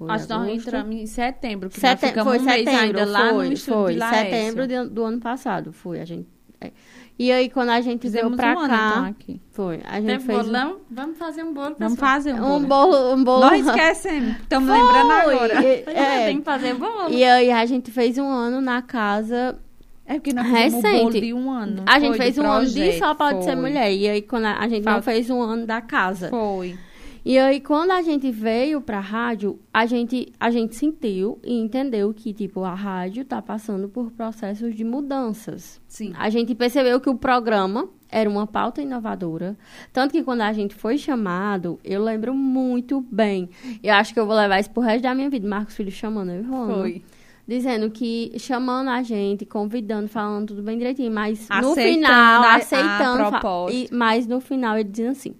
[0.00, 0.66] Foi Acho que nós agosto?
[0.68, 3.98] entramos em setembro, que ficamos foi um mês setembro, ainda lá foi, no foi, de
[3.98, 4.24] Laércio.
[4.24, 6.26] setembro de- do ano passado, foi, a gente
[6.58, 6.72] É.
[7.18, 9.40] E aí, quando a gente Fizemos veio pra um ano, cá, então, aqui.
[9.50, 9.80] foi.
[9.84, 10.78] A gente Teve fez bolão?
[10.90, 11.76] Vamos fazer um bolo.
[11.78, 12.12] Vamos pessoal.
[12.12, 12.90] fazer um um bolo.
[12.92, 13.14] bolo.
[13.14, 13.40] Um bolo.
[13.42, 14.36] Nós esquecemos.
[14.40, 15.62] Estamos lembrando agora.
[15.62, 16.26] E- é, é.
[16.28, 17.10] tem que fazer bolo.
[17.10, 19.58] E aí, a gente fez um ano na casa
[20.06, 21.20] É porque nós fizemos um bolo Recente.
[21.20, 21.82] de um ano.
[21.86, 23.60] A gente fez um ano de projeto, só pode ser foi.
[23.60, 23.92] mulher.
[23.92, 26.28] E aí, quando a, a gente não Falta- fez um ano da casa.
[26.30, 26.76] Foi.
[27.24, 32.12] E aí, quando a gente veio pra rádio, a gente, a gente sentiu e entendeu
[32.14, 35.80] que, tipo, a rádio tá passando por processos de mudanças.
[35.86, 36.12] Sim.
[36.18, 39.56] A gente percebeu que o programa era uma pauta inovadora.
[39.92, 43.50] Tanto que quando a gente foi chamado, eu lembro muito bem.
[43.82, 45.46] Eu acho que eu vou levar isso pro resto da minha vida.
[45.46, 46.74] Marcos Filho chamando eu e Rona.
[46.74, 47.02] Foi.
[47.46, 52.46] Dizendo que, chamando a gente, convidando, falando tudo bem direitinho, mas no Aceitando final, a-
[52.46, 53.18] a aceitando.
[53.24, 53.76] fa- proposta.
[53.76, 55.34] e- mas no final ele dizia assim: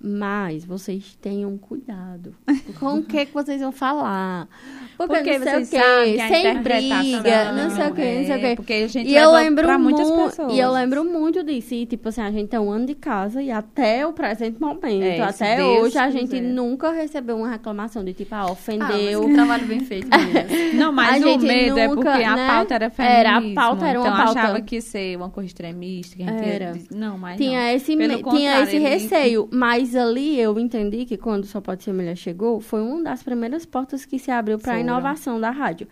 [0.00, 2.34] Mas vocês tenham cuidado.
[2.78, 4.46] Com o que, que vocês vão falar?
[4.96, 8.24] Porque, Porque não sei vocês o quê, a sem briga, não sei o quê, não
[8.26, 8.56] sei o é, quê.
[8.56, 10.52] Porque a gente E eu lembro pra muitas mu- pessoas.
[10.52, 11.74] E eu lembro muito disso.
[11.74, 15.02] E, tipo assim, a gente tem um ano de casa e até o presente momento,
[15.02, 16.42] É, até Deus hoje, a gente quiser.
[16.42, 19.26] nunca recebeu uma reclamação de tipo, ah, Ah, mas ofendeu.
[19.26, 20.74] que trabalho bem feito, meninas.
[20.74, 22.46] Não, mas A o gente medo é nunca, porque a né?
[22.46, 23.54] pauta era Era, a feminismo.
[23.56, 26.16] pauta era uma então pauta- achava que ia ser uma coisa extremista.
[26.16, 26.72] Que a gente ia Era.
[26.92, 27.68] Não, mas tinha não.
[27.68, 29.48] esse, Pelo me- tinha esse receio.
[29.52, 33.64] Mas ali eu entendi que quando Só Pode Ser Mulher chegou, foi uma das primeiras
[33.66, 34.88] portas que se abriu para a Foram.
[34.88, 35.86] inovação da rádio.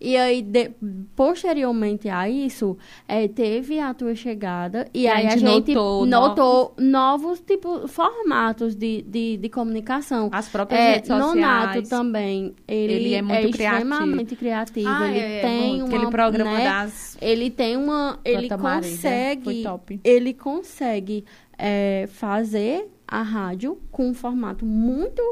[0.00, 0.70] E aí, de-
[1.16, 2.78] posteriormente a isso,
[3.08, 5.42] eh, teve a tua chegada e a aí a gente
[5.74, 10.28] notou notou, novos tipo, formatos de, de, de comunicação.
[10.32, 11.34] As próprias É, redes sociais.
[11.34, 14.88] Nonato também, ele, Ele é muito extremamente criativo.
[14.88, 15.86] Ah, ele é, tem muito.
[15.86, 17.18] uma, Aquele programa né, das...
[17.20, 18.20] ele tem uma.
[18.24, 18.56] Ele né?
[18.56, 19.62] consegue.
[19.64, 20.00] Top.
[20.04, 21.24] Ele consegue
[21.58, 25.22] é, fazer a rádio com um formato muito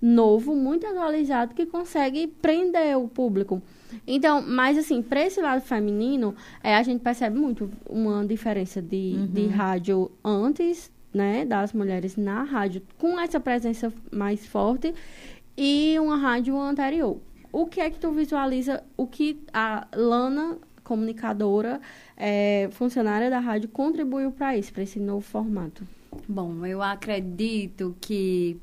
[0.00, 3.60] novo, muito atualizado, que consegue prender o público.
[4.06, 9.14] Então, mas assim, para esse lado feminino, é, a gente percebe muito uma diferença de,
[9.16, 9.26] Uhum.
[9.26, 14.92] de rádio antes, né, das mulheres na rádio, com essa presença mais forte,
[15.56, 17.18] e uma rádio anterior.
[17.52, 21.80] O que é que tu visualiza, o que a Lana, comunicadora,
[22.16, 25.86] é, funcionária da rádio, contribuiu para isso, para esse novo formato?
[26.28, 28.58] Bom, eu acredito que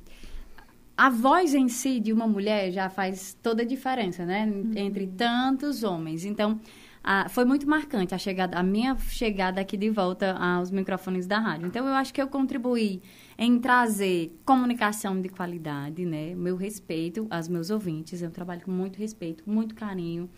[0.97, 4.47] a voz em si de uma mulher já faz toda a diferença, né?
[4.75, 6.25] Entre tantos homens.
[6.25, 6.59] Então,
[7.03, 11.39] a- foi muito marcante a chegada, a minha chegada aqui de volta aos microfones da
[11.39, 11.65] rádio.
[11.67, 13.01] Então, eu acho que eu contribuí
[13.37, 16.35] em trazer comunicação de qualidade, né?
[16.35, 18.21] Meu respeito aos meus ouvintes.
[18.21, 20.29] Eu trabalho com muito respeito, muito carinho.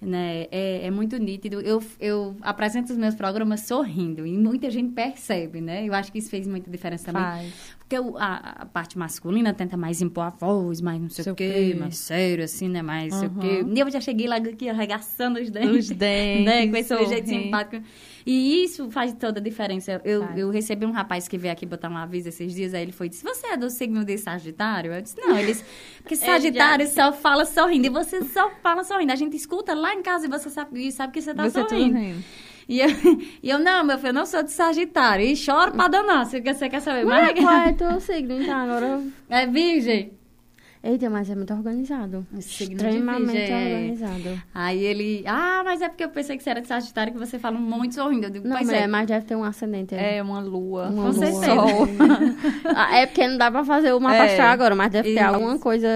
[0.00, 0.46] Né?
[0.52, 1.60] É, é muito nítido.
[1.60, 5.84] Eu, eu apresento os meus programas sorrindo e muita gente percebe, né?
[5.84, 7.22] Eu acho que isso fez muita diferença também.
[7.22, 7.76] Faz.
[7.88, 11.32] Porque o- a, a parte masculina tenta mais impor a voz, mais não sei Sei
[11.32, 12.82] o quê, mais sério, assim, né?
[12.82, 13.38] Mais não sei o Uhum.
[13.40, 13.72] quê.
[13.74, 15.70] E eu já cheguei lá aqui arregaçando os dentes.
[15.70, 16.44] Os dentes.
[16.44, 16.66] né?
[16.66, 17.82] Com esse jeito simpático.
[18.26, 20.02] E isso faz toda a diferença.
[20.04, 22.92] Eu, eu recebi um rapaz que veio aqui botar um aviso esses dias, aí ele
[22.92, 24.92] foi e disse, você é do signo de Sagitário?
[24.92, 25.64] Eu disse, não, eles...
[26.02, 29.12] Porque Sagitário só fala sorrindo, e você só fala sorrindo.
[29.12, 31.62] A gente escuta lá em casa e você sabe, e sabe que você tá Você
[31.62, 32.22] tá sorrindo.
[32.68, 32.88] E eu,
[33.42, 35.24] e eu, não, meu filho, eu não sou de Sagitário.
[35.24, 37.04] E choro pra danar, se você quer saber.
[37.04, 38.58] Mas Mas qual é teu signo, então?
[38.58, 39.02] Agora...
[39.30, 40.12] é virgem.
[40.80, 42.24] Eita, mas é muito organizado.
[42.38, 44.42] Extremamente organizado.
[44.54, 47.36] Aí ele, ah, mas é porque eu pensei que você era de Sagitário, que você
[47.36, 48.26] fala muito sorrindo.
[48.26, 48.86] Eu digo, Não, mulher, é.
[48.86, 50.18] mas deve ter um ascendente aí.
[50.18, 50.88] É uma lua.
[50.88, 51.46] Uma um Com certeza.
[51.46, 51.88] sol.
[52.76, 54.40] Ah, é porque não dá pra fazer o mapa É.
[54.40, 55.88] agora, mas deve ter alguma coisa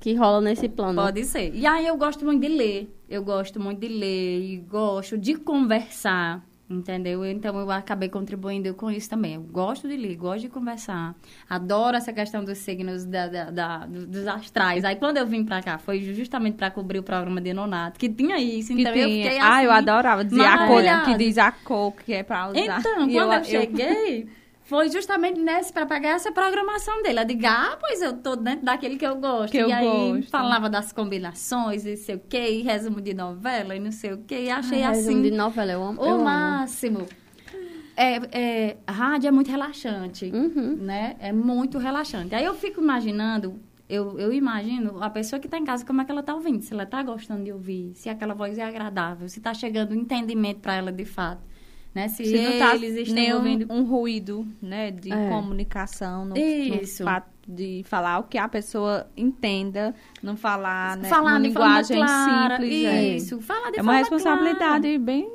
[0.00, 1.00] que rola nesse plano.
[1.00, 1.54] Pode ser.
[1.54, 2.95] E aí eu gosto muito de ler.
[3.08, 6.42] Eu gosto muito de ler e gosto de conversar.
[6.68, 7.24] Entendeu?
[7.24, 9.34] Então eu acabei contribuindo com isso também.
[9.34, 11.14] Eu gosto de ler, gosto de conversar.
[11.48, 14.84] Adoro essa questão dos signos da, da- da- do- dos astrais.
[14.84, 18.08] Aí quando eu vim pra cá, foi justamente pra cobrir o programa de Nonato, que
[18.08, 18.74] tinha isso.
[18.74, 21.04] Que Então eu tinha- fiquei Ah, eu assim, adorava dizer a cor, maravilhada.
[21.12, 22.58] que diz a cor que é pra usar.
[22.80, 24.26] Então, quando eu, cheguei,
[24.66, 27.20] foi justamente nesse para pegar essa programação dele.
[27.20, 29.50] Eu digo, ah, pois eu tô dentro daquele que eu gosto.
[29.52, 30.30] Que e eu aí gosto.
[30.30, 34.18] falava das combinações, e sei o quê, e resumo de novela, e não sei o
[34.18, 34.42] quê.
[34.44, 36.00] E achei resumo assim de novela, eu amo.
[36.02, 36.24] o eu amo.
[36.24, 37.06] máximo.
[37.96, 40.76] É, é, a rádio é muito relaxante, Uhum.
[40.80, 41.16] né?
[41.18, 42.34] É muito relaxante.
[42.34, 43.58] Aí eu fico imaginando,
[43.88, 46.60] eu, eu imagino a pessoa que está em casa, como é que ela está ouvindo.
[46.62, 49.94] Se ela está gostando de ouvir, se aquela voz é agradável, se está chegando um
[50.00, 51.40] entendimento para ela de fato.
[51.96, 52.08] Né?
[52.08, 53.72] Se, Se não tá eles estão ouvindo...
[53.72, 55.28] um ruído, né, de É.
[55.30, 57.02] comunicação, no, Isso.
[57.48, 62.56] de falar o que a pessoa entenda, não falar, né, falar uma de linguagem clara.
[62.56, 62.84] simples.
[62.84, 63.16] é.
[63.16, 65.26] Isso, falar de É uma responsabilidade bem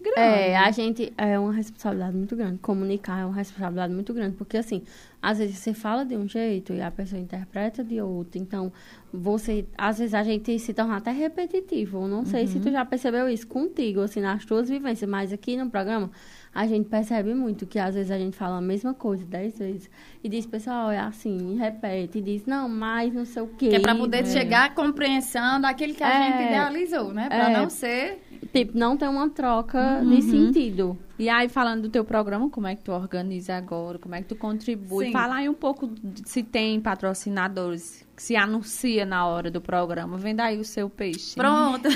[0.00, 0.20] grande.
[0.20, 2.58] É, a gente é uma responsabilidade muito grande.
[2.58, 4.84] Comunicar é uma responsabilidade muito grande, porque assim,
[5.24, 8.38] às vezes você fala de um jeito e a pessoa interpreta de outro.
[8.40, 8.70] Então,
[9.12, 12.06] você, às vezes a gente se torna até repetitivo.
[12.06, 15.70] Não sei se tu já percebeu isso contigo, assim, nas tuas vivências, mas aqui no
[15.70, 16.10] programa
[16.52, 19.90] a gente percebe muito que às vezes a gente fala a mesma coisa dez vezes
[20.22, 23.68] e diz, pessoal, é assim, e repete, e diz, não, mas não sei o quê.
[23.70, 26.26] Que é para poder chegar à compreensão daquilo que a É.
[26.32, 27.28] gente idealizou, né?
[27.28, 27.56] Para É.
[27.56, 28.20] não ser.
[28.52, 30.10] Tipo, não tem uma troca Uhum.
[30.10, 30.98] de sentido.
[31.18, 33.98] E aí, falando do teu programa, como é que tu organiza agora?
[33.98, 35.06] Como é que tu contribui?
[35.06, 35.12] Sim.
[35.12, 40.16] Fala aí um pouco de se tem patrocinadores que se anuncia na hora do programa.
[40.16, 41.36] Venda aí o seu peixe.
[41.36, 41.88] Pronto.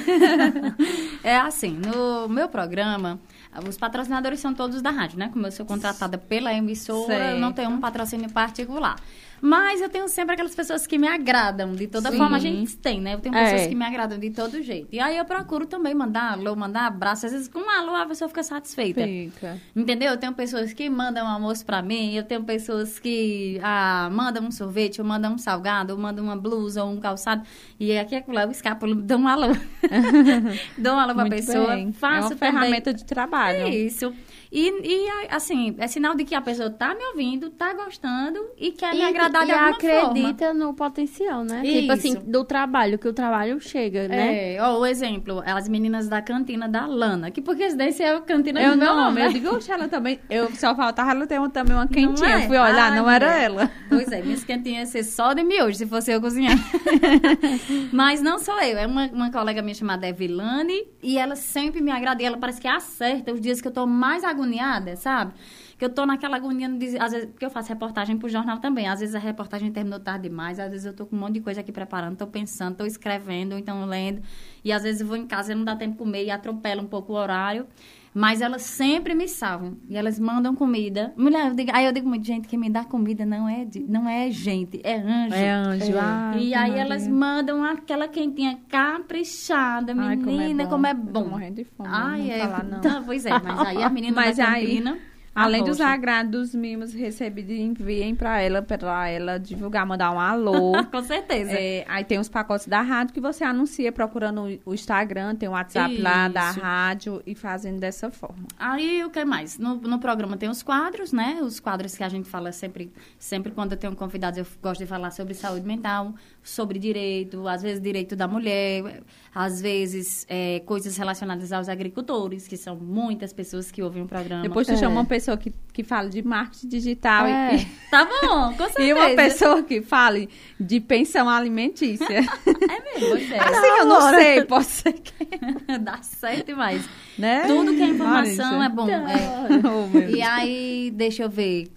[1.22, 3.20] é assim, no meu programa,
[3.68, 5.30] os patrocinadores são todos da rádio, né?
[5.32, 7.56] Como eu sou contratada pela emissora, eu não Certo.
[7.56, 8.96] tenho um patrocínio particular.
[9.40, 12.18] Mas eu tenho sempre aquelas pessoas que me agradam, de toda Sim.
[12.18, 13.14] forma a gente tem, né?
[13.14, 13.44] Eu tenho É.
[13.44, 14.88] pessoas que me agradam de todo jeito.
[14.92, 17.26] E aí eu procuro também mandar alô, mandar abraço.
[17.26, 19.02] Às vezes com um alô a pessoa fica satisfeita.
[19.02, 19.58] Fica.
[19.74, 20.10] Entendeu?
[20.12, 24.50] Eu tenho pessoas que mandam almoço pra mim, eu tenho pessoas que ah, mandam um
[24.50, 27.42] sorvete, ou mandam um salgado, ou mandam uma blusa, ou um calçado.
[27.78, 29.48] E aqui é lá eu escapo, dou um alô.
[30.76, 31.92] dou um alô pra Muito pessoa, bem.
[31.92, 33.58] faço é uma ferramenta de trabalho.
[33.64, 33.86] também.
[33.86, 34.12] Isso.
[34.50, 38.70] E, e, assim, é sinal de que a pessoa tá me ouvindo, tá gostando e
[38.72, 39.98] quer me agradar de e alguma forma.
[40.08, 41.62] acredita no potencial, né?
[41.62, 42.20] Tipo assim, Isso.
[42.20, 44.54] do trabalho, que o trabalho chega, né?
[44.54, 48.14] É, ó, o exemplo, as meninas da cantina da Lana, que porque esse daí é
[48.16, 50.18] a cantina Eu do meu não, nome, eu digo, oxe, ela também.
[50.30, 52.28] Eu só faltava ela ter uma- também uma quentinha.
[52.28, 52.44] é?
[52.44, 53.42] Eu Fui olhar, Ai, não era mulher.
[53.44, 53.70] ela.
[53.88, 56.56] Pois é, minhas quentinhas ia ser só de miojo, se fosse eu cozinhar.
[57.92, 61.90] Mas não sou eu, é uma, uma colega minha chamada Evilane, e ela sempre me
[61.90, 65.34] agrada, e ela parece que acerta os dias que eu tô mais agoniada, sabe?
[65.76, 66.68] Que eu tô naquela agonia,
[67.00, 68.88] às vezes, porque eu faço reportagem pro jornal também.
[68.88, 71.40] Às vezes a reportagem terminou tarde demais, às vezes eu tô com um monte de
[71.40, 74.22] coisa aqui preparando, tô pensando, tô escrevendo, então lendo.
[74.64, 76.82] E às vezes eu vou em casa e não dá tempo de comer e atropela
[76.82, 77.66] um pouco o horário.
[78.14, 79.76] Mas elas sempre me salvam.
[79.88, 81.12] E elas mandam comida.
[81.16, 83.84] Mulher, eu digo, aí eu digo muito, gente, quem me dá comida não é, de-
[83.88, 85.34] não é gente, é anjo.
[85.34, 85.92] É anjo.
[85.98, 86.80] Ai, E que aí maravilha.
[86.80, 91.22] elas mandam aquela quentinha caprichada, Ai, menina, como é bom.
[91.24, 91.88] Tô morrendo de fome.
[91.92, 92.38] Ai, não é.
[92.40, 92.80] falar, não.
[92.80, 94.98] Tá, pois é, mas aí a menina Mas da aí, cantina...
[95.44, 100.72] Além dos agrados, mimos recebidos, enviem pra ela, pra ela divulgar, mandar um alô.
[100.90, 101.52] Com certeza.
[101.52, 105.52] É, aí tem os pacotes da rádio que você anuncia procurando o- Instagram, tem o
[105.52, 106.60] WhatsApp lá da Isso.
[106.60, 108.46] rádio e fazendo dessa forma.
[108.58, 109.58] Aí, o que mais?
[109.58, 111.38] No, no programa tem os quadros, né?
[111.42, 114.86] Os quadros que a gente fala sempre, sempre quando eu tenho convidados, eu gosto de
[114.86, 119.02] falar sobre saúde mental, sobre direito, às vezes direito da mulher,
[119.40, 124.42] às vezes é, coisas relacionadas aos agricultores, que são muitas pessoas que ouvem o programa.
[124.42, 124.76] Depois tu É.
[124.76, 127.54] chama uma pessoa que, que fala de marketing digital É.
[127.54, 128.82] e, Tá bom, com certeza.
[128.82, 130.28] e uma pessoa que fale
[130.58, 132.08] de pensão alimentícia.
[132.68, 133.38] É mesmo, pois é.
[133.38, 135.12] assim, eu não sei, pode ser que,
[135.78, 136.84] Dá certo demais.
[137.16, 137.46] né?
[137.46, 138.64] Tudo que é informação Larissa.
[138.64, 138.88] é bom.
[138.88, 139.60] é.
[139.64, 141.68] Oh, E aí, deixa eu ver.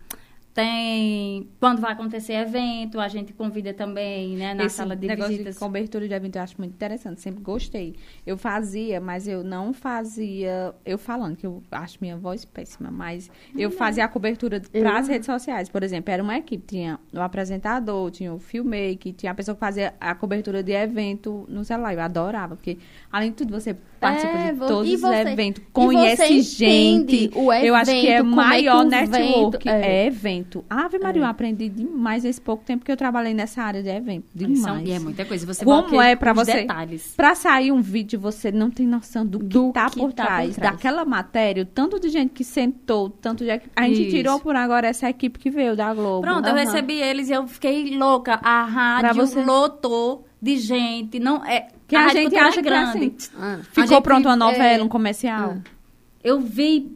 [0.54, 1.48] Tem.
[1.60, 4.54] Quando vai acontecer evento, a gente convida também, né?
[4.54, 5.56] Na Esse sala de negócio visitas.
[5.56, 7.96] de cobertura de evento eu acho muito interessante, sempre gostei.
[8.28, 13.32] Eu fazia, mas eu não fazia, eu falando que eu acho minha voz péssima, mas
[13.58, 17.20] eu fazia a cobertura para as redes sociais, por exemplo, era uma equipe, tinha o
[17.22, 21.94] apresentador, tinha o filmmaker, tinha a pessoa que fazia a cobertura de evento no celular,
[21.94, 22.78] eu adorava, porque
[23.12, 27.30] além de tudo você participa É, de todos os eventos, conhece gente,
[27.64, 30.06] eu acho que é evento, é maior network, evento- é.
[30.06, 30.08] é
[30.42, 30.66] evento.
[30.70, 34.26] Ave Maria, eu aprendi demais nesse pouco tempo que eu trabalhei nessa área de evento,
[34.34, 34.60] demais.
[34.62, 35.46] São- e é muita coisa.
[35.46, 36.54] Você Como é os você?
[36.54, 37.14] detalhes.
[37.16, 40.24] Pra sair um vídeo, você não tem noção do que, Do tá, que por, tá
[40.24, 40.74] por trás, trás.
[40.74, 44.10] daquela matéria, tanto de gente que sentou, tanto de a gente Isso.
[44.16, 46.22] tirou por agora essa equipe que veio da Globo.
[46.22, 46.60] Pronto, eu Aham.
[46.64, 48.40] recebi eles e eu fiquei louca.
[48.44, 51.20] A rádio você- lotou de gente.
[51.20, 53.16] Não, é, que a, Rádio gente Cultura acha é que é assim.
[53.38, 53.60] Ah.
[53.64, 55.58] Ficou A gente- pronto uma novela, é, um comercial.
[56.24, 56.92] eu vi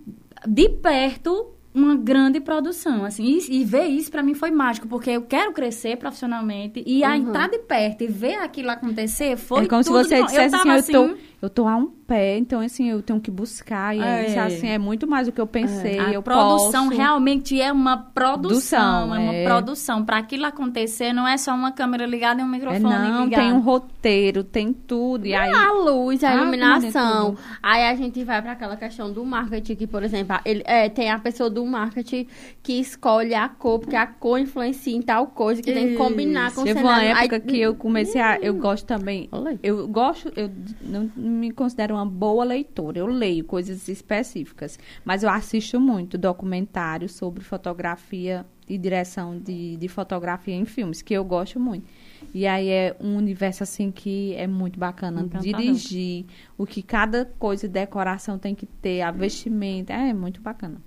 [0.47, 5.09] de perto uma grande produção, assim, e, e ver isso pra mim foi mágico, porque
[5.11, 7.15] eu quero crescer profissionalmente e a Uhum.
[7.15, 10.25] entrar de perto e ver aquilo acontecer foi é como se tudo você de bom.
[10.27, 13.31] dissesse assim, tava eu tô, eu tô a um pé, então assim, eu tenho que
[13.31, 13.95] buscar.
[13.95, 14.27] E é, É.
[14.27, 15.97] isso, assim, é muito mais do que eu pensei.
[15.99, 16.97] a eu produção posso.
[16.97, 19.43] realmente é uma produção, Produção, é uma é.
[19.45, 20.05] produção.
[20.05, 23.41] Para aquilo acontecer, não é só uma câmera ligada e um É, microfone não, ligado.
[23.41, 25.25] tem um roteiro, tem tudo.
[25.25, 25.51] E aí.
[25.51, 27.35] A luz, a Ah, iluminação.
[27.61, 31.09] Aí a gente vai para aquela questão do marketing, que, por exemplo, ele, é, tem
[31.09, 32.27] a pessoa do marketing
[32.61, 36.53] que escolhe a cor, porque a cor influencia em tal coisa, que tem que combinar
[36.53, 37.17] com o Teve uma cenário.
[37.19, 38.37] época Aí- que eu comecei a.
[38.39, 39.27] Eu gosto também.
[39.31, 39.59] Olha aí.
[39.63, 40.49] Eu gosto, eu
[40.81, 42.99] não, me considero uma boa leitora.
[42.99, 49.87] Eu leio coisas específicas, mas eu assisto muito documentários sobre fotografia e direção de, de
[49.87, 51.87] fotografia em filmes, que eu gosto muito.
[52.33, 55.21] E aí é um universo assim que é muito bacana.
[55.21, 55.61] Encantador.
[55.61, 56.25] Dirigir,
[56.57, 60.81] o que cada coisa de decoração tem que ter, a vestimenta, é muito bacana.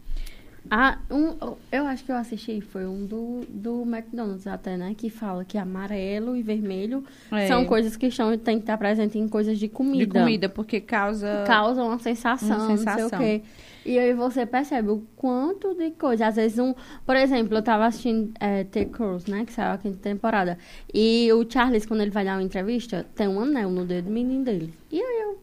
[0.71, 1.35] Ah, um,
[1.73, 4.95] eu acho que eu assisti, foi um do, do McDonald's até, né?
[4.97, 7.03] Que fala que amarelo e vermelho
[7.33, 7.47] É.
[7.47, 10.05] são coisas que estão, tem que estar presente em coisas de comida.
[10.05, 11.45] De comida, porque causa.
[11.47, 13.19] Causam uma sensação, Uma não sei sensação.
[13.19, 13.43] o quê.
[13.87, 16.27] E aí você percebe o quanto de coisa.
[16.27, 16.75] Às vezes, um.
[17.07, 19.47] Por exemplo, eu tava assistindo é, The Crows, né?
[19.47, 20.59] Que saiu a quinta temporada.
[20.93, 24.11] E o Charles, quando ele vai dar uma entrevista, tem um anel no dedo do
[24.11, 24.75] menino dele.
[24.93, 25.39] E aí eu.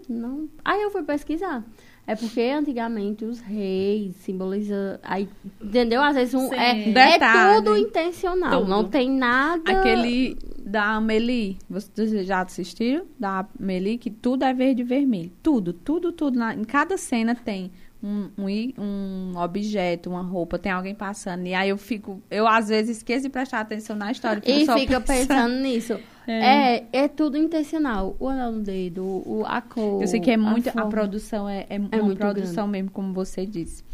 [0.00, 0.48] Tipo, não.
[0.64, 1.64] Aí eu fui pesquisar.
[2.06, 4.98] É porque antigamente os reis simbolizam.
[5.02, 5.26] Aí,
[5.60, 6.02] entendeu?
[6.02, 6.54] Às vezes um, Sim.
[6.54, 8.60] é, é tudo intencional.
[8.60, 8.68] Tudo.
[8.70, 9.62] Não tem nada.
[9.70, 13.06] Aquele da Amelie, vocês já assistiram?
[13.18, 15.32] Da Amelie, que tudo é verde e vermelho.
[15.42, 16.38] Tudo, tudo, tudo.
[16.38, 17.70] Na- em cada cena tem
[18.04, 21.46] um, um, um objeto, uma roupa, tem alguém passando.
[21.46, 24.42] E aí eu fico, eu às vezes esqueço de prestar atenção na história.
[24.44, 25.98] E só fica pensando nisso.
[26.26, 26.76] É.
[26.76, 26.86] É.
[26.90, 28.16] é, tudo intencional.
[28.18, 30.00] O anel no dedo, o, a cor.
[30.00, 30.88] Eu sei que é muito, a, forma.
[30.88, 33.84] produção é, é, uma muito produção mesmo, como você disse.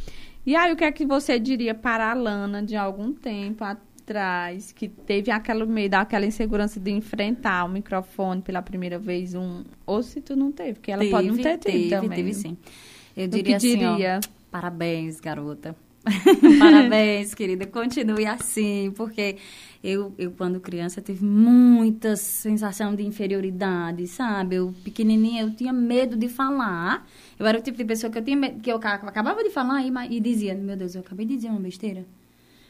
[0.47, 4.71] E aí, o que é que você diria para a Lana de algum tempo atrás,
[4.71, 9.65] que teve aquele medo, aquela insegurança de enfrentar o microfone pela primeira vez, um...
[9.85, 12.11] ou se tu não teve, porque ela pode não ter tido teve, também.
[12.11, 12.57] teve sim.
[13.23, 14.21] Eu diria que assim, ó, diria?
[14.51, 15.75] Parabéns, garota.
[16.59, 17.67] Parabéns, querida.
[17.67, 19.37] Continue assim, porque
[19.85, 24.57] eu, eu, quando criança, tive muita sensação de inferioridade, sabe?
[24.57, 27.07] Eu, pequenininha, eu tinha medo de falar.
[27.39, 29.51] Eu era o tipo de pessoa que eu tinha medo, que eu ca- acabava de
[29.51, 32.05] falar e, e dizia, meu Deus, eu acabei de dizer uma besteira.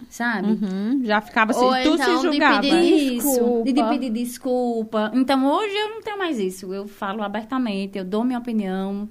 [0.08, 0.48] Sabe?
[0.48, 2.60] Uhum, já ficava assim, Ou tu então se de julgava.
[2.62, 3.64] pedir- Isso, Desculpa.
[3.64, 5.10] de, de pedir desculpa.
[5.14, 6.72] Então, hoje eu não tenho mais isso.
[6.72, 9.06] Eu falo abertamente, eu dou minha opinião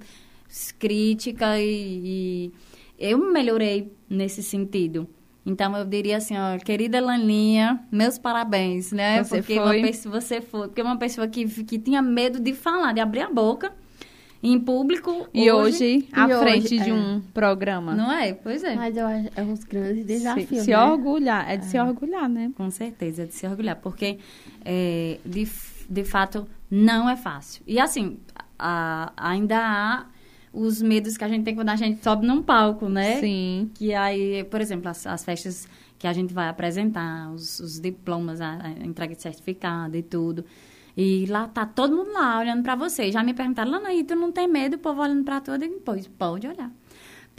[0.78, 2.52] crítica e, e
[2.98, 5.08] eu melhorei nesse sentido.
[5.44, 9.22] Então, eu diria assim, ó, querida Laninha, meus parabéns, né?
[9.24, 9.78] Você porque foi.
[9.78, 10.68] Uma pessoa, você foi.
[10.68, 13.72] Porque uma pessoa que, que tinha medo de falar, de abrir a boca
[14.42, 15.28] em público.
[15.32, 16.92] E hoje, à E hoje, frente de é.
[16.94, 17.94] um programa.
[17.94, 18.34] Não é?
[18.34, 18.74] Pois é.
[18.74, 20.64] Mas eu acho é uns grandes se, desafios.
[20.64, 20.78] se né?
[20.84, 22.52] orgulhar, é de se orgulhar, né?
[22.54, 24.18] Com certeza, de se orgulhar, porque
[24.64, 25.48] é, de,
[25.88, 27.62] de fato não é fácil.
[27.66, 28.18] E assim,
[28.58, 30.06] a- ainda há
[30.52, 33.20] os medos que a gente tem quando a gente sobe num palco, né?
[33.20, 33.70] Sim.
[33.74, 38.40] Que aí, por exemplo, as, as festas que a gente vai apresentar, os, os diplomas,
[38.40, 40.44] a, a entrega de certificado e tudo.
[40.96, 43.12] E lá tá todo mundo lá olhando pra você.
[43.12, 44.74] Já me perguntaram, Lana, e tu não tem medo?
[44.74, 45.52] O povo olhando pra tu?
[45.52, 46.70] Eu digo, pois, pode olhar.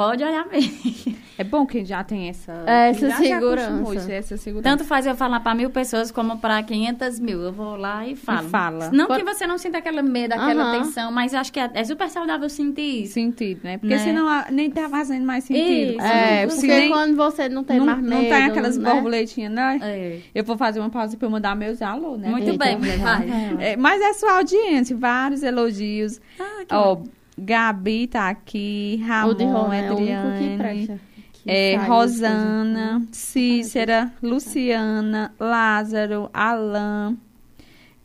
[0.01, 1.15] Pode olhar mesmo.
[1.37, 2.51] É bom que já tem essa...
[2.67, 3.95] Essa já se segurança.
[3.95, 4.69] isso, essa segurança.
[4.69, 7.41] Tanto faz eu falar para mil pessoas como para 500 mil.
[7.41, 8.47] Eu vou lá e falo.
[8.49, 8.91] fala.
[8.91, 12.09] Não que você não sinta aquele medo, aquela tensão, mas acho que é, é super
[12.09, 13.13] saudável sentir isso.
[13.13, 13.77] sentido, né?
[13.77, 14.03] Porque Né?
[14.03, 15.93] senão nem tá fazendo mais sentido.
[15.97, 16.01] Isso.
[16.05, 18.91] É, se porque nem- quando você não tem não, mais medo, não tem aquelas né?
[18.91, 19.79] borboletinhas, né?
[19.81, 20.19] É.
[20.35, 22.29] Eu vou fazer uma pausa para eu mandar meus alô, né?
[22.29, 23.27] Muito Eita, bem, mulher, vai.
[23.59, 26.19] É, mas é sua audiência, vários elogios.
[26.39, 26.97] Ah, que Ó,
[27.37, 31.01] Gabi tá aqui, Ramon, Rona é o único que Adriane,
[31.31, 37.17] que é, Rosana, Cícera, Luciana, Lázaro, Alain,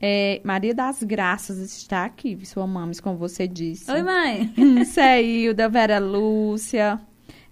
[0.01, 3.91] é, Maria das Graças está aqui, sua mames, como você disse.
[3.91, 4.53] Oi, mãe.
[4.87, 7.01] Ceilda, Vera Lúcia,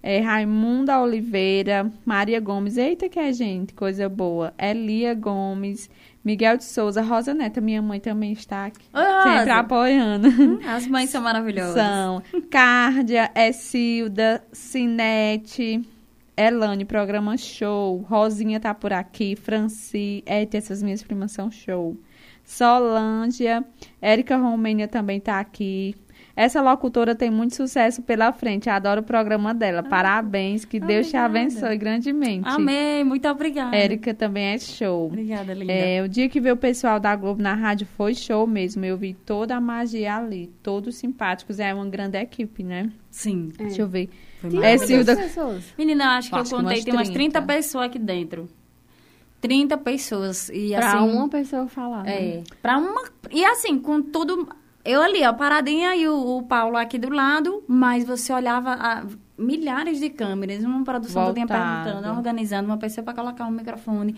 [0.01, 4.53] é, Raimunda Oliveira, Maria Gomes, eita que é gente, coisa boa.
[4.57, 5.89] Elia Gomes,
[6.25, 8.87] Miguel de Souza, Rosa Neta, minha mãe também está aqui.
[8.91, 9.37] Oi, Rosa.
[9.37, 10.27] Sempre apoiando.
[10.67, 11.75] As mães são maravilhosas.
[11.75, 15.87] São Cárdia, Essilda, Cinete,
[16.35, 17.97] Elane, programa show.
[18.09, 21.95] Rosinha tá por aqui, Franci, eita, essas minhas primas são show.
[22.43, 23.63] Solândia,
[24.01, 25.95] Érica Romênia também tá aqui.
[26.35, 28.69] Essa locutora tem muito sucesso pela frente.
[28.69, 29.81] Adoro o programa dela.
[29.81, 32.49] Parabéns, que Deus te abençoe grandemente.
[32.49, 33.75] Amém, muito obrigada.
[33.75, 35.05] Érica também é show.
[35.05, 35.71] Obrigada, linda.
[35.71, 38.83] É, o dia que veio o pessoal da Globo na rádio foi show mesmo.
[38.83, 41.57] Eu vi toda a magia ali, todos simpáticos.
[41.57, 42.91] É uma grande equipe, né?
[43.09, 43.53] Sim.
[43.57, 44.09] Deixa eu ver.
[44.43, 45.15] É, quantas Silda.
[45.15, 45.73] pessoas?
[45.77, 47.97] Menina, eu acho que Acho que eu contei, umas tem umas 30 30 pessoas aqui
[47.97, 48.49] dentro.
[49.39, 50.49] 30 pessoas.
[50.49, 52.03] E Pra assim, uma pessoa falar.
[52.03, 52.13] né?
[52.13, 53.03] É, pra uma...
[53.31, 54.49] E assim, com tudo...
[54.85, 59.03] Eu ali, ó, paradinha e o, o Paulo aqui do lado, mas você olhava a
[59.37, 61.47] milhares de câmeras, uma produção Voltado.
[61.47, 64.15] perguntando, organizando, uma pessoa para colocar um microfone.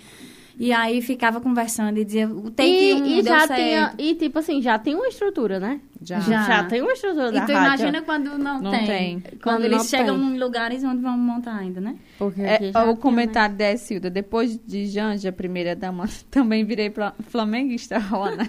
[0.60, 3.60] E aí ficava conversando e dizia, o take 1 E, e deu já certo.
[3.62, 5.80] tinha, e tipo assim, já tem uma estrutura, né?
[6.02, 6.20] Já.
[6.20, 6.64] Já.
[6.64, 7.66] tem uma estrutura da E tu rádio.
[7.86, 8.86] imagina quando não, Não tem.
[8.86, 9.20] tem.
[9.20, 10.36] Quando, Quando eles não chegam tem.
[10.36, 11.96] em lugares onde vão montar ainda, né?
[12.18, 14.10] Porque É, já o tinha, comentário da Silda.
[14.10, 16.92] Depois de Janja, primeira dama, também virei
[17.28, 18.48] flamenguista, Rona.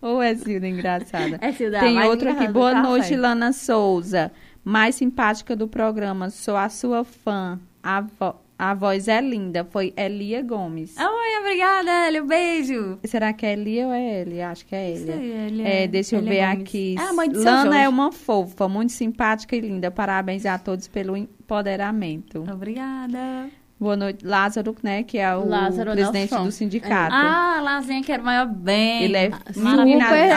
[0.00, 1.38] Ô, é Silda engraçada.
[1.40, 2.46] É Silda, Tem outro aqui.
[2.48, 2.88] Boa café.
[2.88, 4.30] noite, Lana Souza.
[4.64, 6.30] Mais simpática do programa.
[6.30, 7.58] Sou a sua fã.
[7.82, 9.64] A, vo- a voz é linda.
[9.64, 10.94] Foi Elia Gomes.
[10.96, 12.22] Oi, obrigada, Elia.
[12.22, 12.98] Um beijo.
[13.04, 14.50] Será que é Elia ou é Elia?
[14.50, 15.16] Acho que é Elia.
[15.16, 16.68] Sei, Elia- É, deixa eu Elia ver Gomes.
[16.68, 16.94] aqui.
[16.98, 17.78] É a mãe de Lana Jorge.
[17.78, 19.90] é uma fofa, muito simpática e linda.
[19.90, 22.44] Parabéns a todos pelo empoderamento.
[22.52, 23.48] Obrigada.
[23.80, 25.02] Boa noite, Lázaro, né?
[25.02, 26.44] Que é o Lázaro presidente Nelson.
[26.46, 27.12] do sindicato.
[27.16, 29.02] Ah, Lazinha, quero maior bem.
[29.04, 29.30] Ele é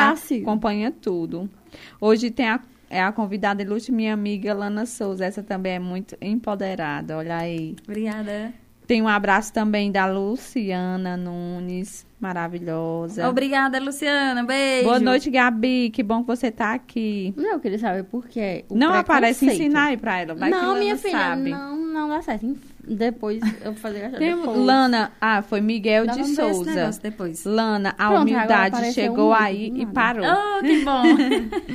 [0.09, 0.41] assim.
[0.41, 1.47] acompanha tudo.
[2.01, 2.59] Hoje tem a,
[2.90, 5.26] é a convidada ilustre, minha amiga Lana Souza.
[5.26, 7.76] Essa também é muito empoderada, olha aí.
[7.88, 8.54] Obrigada.
[8.88, 13.28] Tem um abraço também da Luciana Nunes, maravilhosa.
[13.28, 14.44] Obrigada, Luciana.
[14.44, 14.84] Beijo.
[14.84, 15.90] Boa noite, Gabi.
[15.90, 17.34] Que bom que você tá aqui.
[17.36, 18.64] Não, eu queria saber por quê.
[18.70, 20.36] O não aparece ensinar aí pra ela.
[20.36, 21.50] Vai não, minha filha, sabe.
[21.50, 22.56] não, não dá certo.
[22.88, 24.58] Depois eu vou fazer a Tem depois.
[24.58, 26.72] Lana, ah, foi Miguel Nós de Souza.
[26.72, 27.44] negócio depois.
[27.44, 30.26] Lana, a Pronto, humildade chegou um aí e parou.
[30.28, 31.04] Oh, que bom.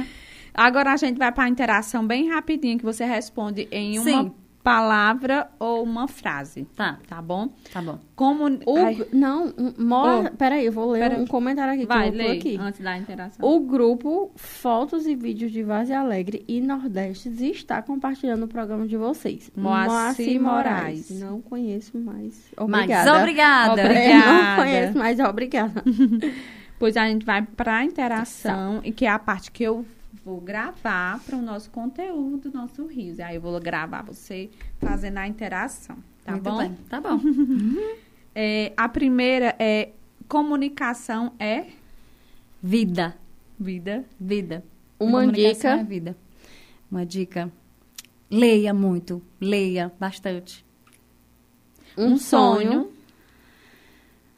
[0.60, 4.32] Agora a gente vai para a interação bem rapidinho, que você responde em uma Sim.
[4.62, 7.48] palavra ou uma frase, tá, tá bom?
[7.72, 7.98] tá bom.
[8.14, 8.44] Como...
[8.66, 10.36] O, Ai, não, mora, Oh.
[10.36, 12.58] peraí, eu vou ler um comentário aqui vai, que eu aqui.
[12.60, 13.42] antes da interação.
[13.48, 18.86] O grupo Fotos e Vídeos de Vaz e Alegre e Nordestes está compartilhando o programa
[18.86, 19.50] de vocês.
[19.56, 21.08] Moacir Moraes.
[21.18, 22.52] Não conheço mais.
[22.68, 23.18] Mas Obrigada.
[23.18, 23.82] obrigada.
[23.82, 24.10] Obrigada.
[24.10, 25.82] Eu não conheço, mas obrigada.
[26.78, 29.84] Pois a gente vai para a interação, e que é a parte que eu
[30.30, 33.18] vou gravar para o nosso conteúdo, nosso Rios.
[33.18, 36.58] Aí eu vou gravar você fazendo a interação, tá Muito bom?
[36.58, 37.18] bem, tá bom.
[38.32, 39.90] É, a primeira é
[40.28, 41.66] comunicação é
[42.62, 43.16] Vida,
[43.58, 44.04] vida.
[44.20, 44.64] vida.
[45.00, 45.80] Uma Comunicação dica.
[45.80, 46.16] É vida.
[46.88, 47.52] Uma dica.
[48.30, 50.64] Leia muito, leia bastante.
[51.98, 52.92] Um, sonho.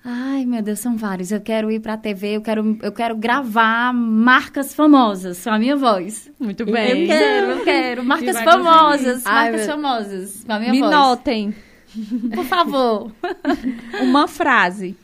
[0.04, 1.30] Ai, meu Deus, são vários.
[1.30, 5.76] Eu quero ir pra TV, eu quero, eu quero gravar marcas famosas com a minha
[5.76, 6.28] voz.
[6.40, 6.66] Muito Eu
[7.06, 8.02] quero, eu quero.
[8.04, 10.90] Marcas famosas, Ai, marcas meu- famosas com a minha Me voz.
[10.90, 11.54] notem
[12.34, 13.12] Por favor.
[14.02, 14.96] uma frase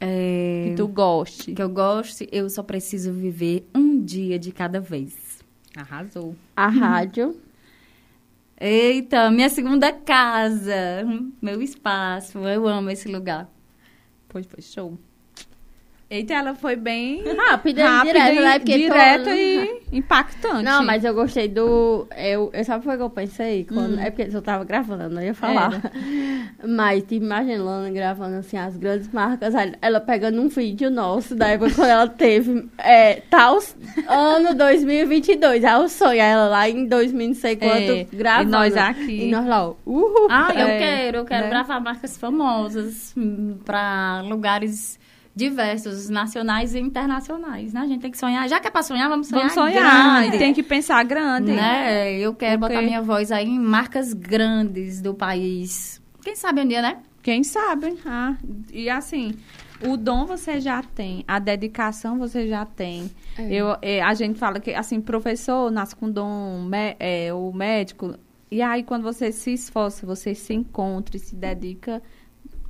[0.00, 1.52] É, que tu goste.
[1.52, 5.40] que eu gosto, eu só preciso viver um dia de cada vez.
[5.76, 6.36] Arrasou.
[6.56, 7.36] A rádio.
[8.58, 10.74] Eita, minha segunda casa,
[11.42, 13.48] meu espaço, eu amo esse lugar.
[14.36, 14.98] Pois foi show.
[16.08, 18.58] Eita, ela foi bem Rápida rápida direta, e, né?
[18.60, 20.62] Porque direta todo- e impactante.
[20.62, 22.06] Não, mas eu gostei do.
[22.16, 23.64] Eu, eu sabe o que eu pensei?
[23.64, 25.82] Quando, É porque eu tava gravando, eu não ia falar.
[26.66, 29.52] Mas te imaginando gravando assim as grandes marcas,
[29.82, 33.58] ela pegando um vídeo nosso da época quando ela teve é, tal
[34.08, 35.64] ano 2022.
[35.64, 38.48] Aí o sonho, aí ela lá em 2000 não sei quanto É, gravando.
[38.48, 39.22] e nós aqui.
[39.24, 40.28] E nós lá, uhul.
[40.30, 41.50] Ah, eu É, quero, eu quero né?
[41.50, 44.98] gravar marcas famosas hum, pra lugares
[45.36, 47.80] diversos, nacionais e internacionais, né?
[47.82, 48.48] A gente tem que sonhar.
[48.48, 50.20] Já que é pra sonhar, vamos sonhar Vamos sonhar.
[50.22, 50.36] grande.
[50.36, 51.52] E tem que pensar grande.
[51.52, 52.14] Né?
[52.18, 56.00] Eu quero Porque- botar minha voz aí em marcas grandes do país.
[56.22, 56.98] Quem sabe um dia, né?
[57.22, 57.94] Quem sabe?
[58.06, 58.34] Ah,
[58.72, 59.34] e assim,
[59.86, 63.10] o dom você já tem, a dedicação você já tem.
[63.36, 63.52] É.
[63.52, 68.14] Eu, é, a gente fala que, assim, professor nasce com dom, mé- é, o médico.
[68.50, 72.00] E aí, quando você se esforça, você se encontra e se dedica,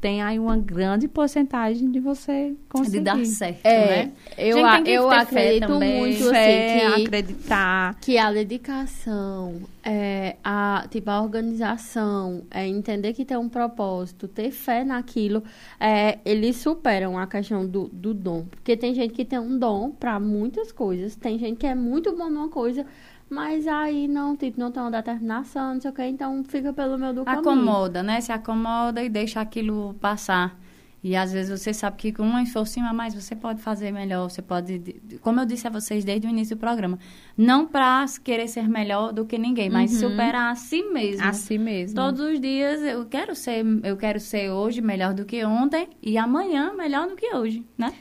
[0.01, 2.99] tem aí uma grande porcentagem de você conseguir.
[2.99, 4.13] De dar certo, É, né?
[4.39, 5.99] eu, a- eu acredito também.
[5.99, 7.95] muito Fé, assim que, acreditar.
[8.01, 14.51] que a dedicação, é, a, tipo, a organização, é, entender que tem um propósito, ter
[14.51, 15.43] fé naquilo,
[15.81, 18.45] é, eles superam a questão do, do dom.
[18.51, 22.17] Porque tem gente que tem um dom para muitas coisas, tem gente que é muito
[22.17, 22.87] bom numa coisa,
[23.29, 26.97] mas aí não, tipo, não tem uma determinação, não sei o que, então fica pelo
[26.99, 27.41] meu do caminho.
[27.41, 28.21] Acomoda, né?
[28.21, 30.59] Se acomoda e deixa aquilo passar.
[31.05, 34.29] E às vezes você sabe que com um esforcinho a mais você pode fazer melhor,
[34.29, 36.99] você pode, como eu disse a vocês desde o início do programa,
[37.37, 40.11] não para querer ser melhor do que ninguém, mas Uhum.
[40.11, 41.25] superar a si mesmo.
[41.25, 41.95] Assim mesmo.
[41.95, 46.19] Todos os dias eu quero ser, eu quero ser hoje melhor do que ontem e
[46.19, 47.93] amanhã melhor do que hoje, né?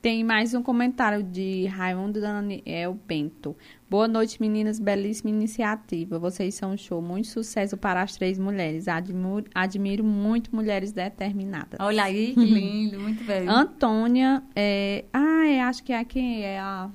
[0.00, 3.56] Tem mais um comentário de Raimundo Daniel Bento.
[3.92, 4.80] Boa noite, meninas.
[4.80, 6.18] Belíssima iniciativa.
[6.18, 7.02] Vocês são um show.
[7.02, 8.88] Muito sucesso para as três mulheres.
[8.88, 11.78] Admiro, admiro muito mulheres determinadas.
[11.78, 13.46] Olha aí, que lindo, muito bem.
[13.46, 15.04] Antônia, é...
[15.12, 16.88] ah, é, acho que é quem é a...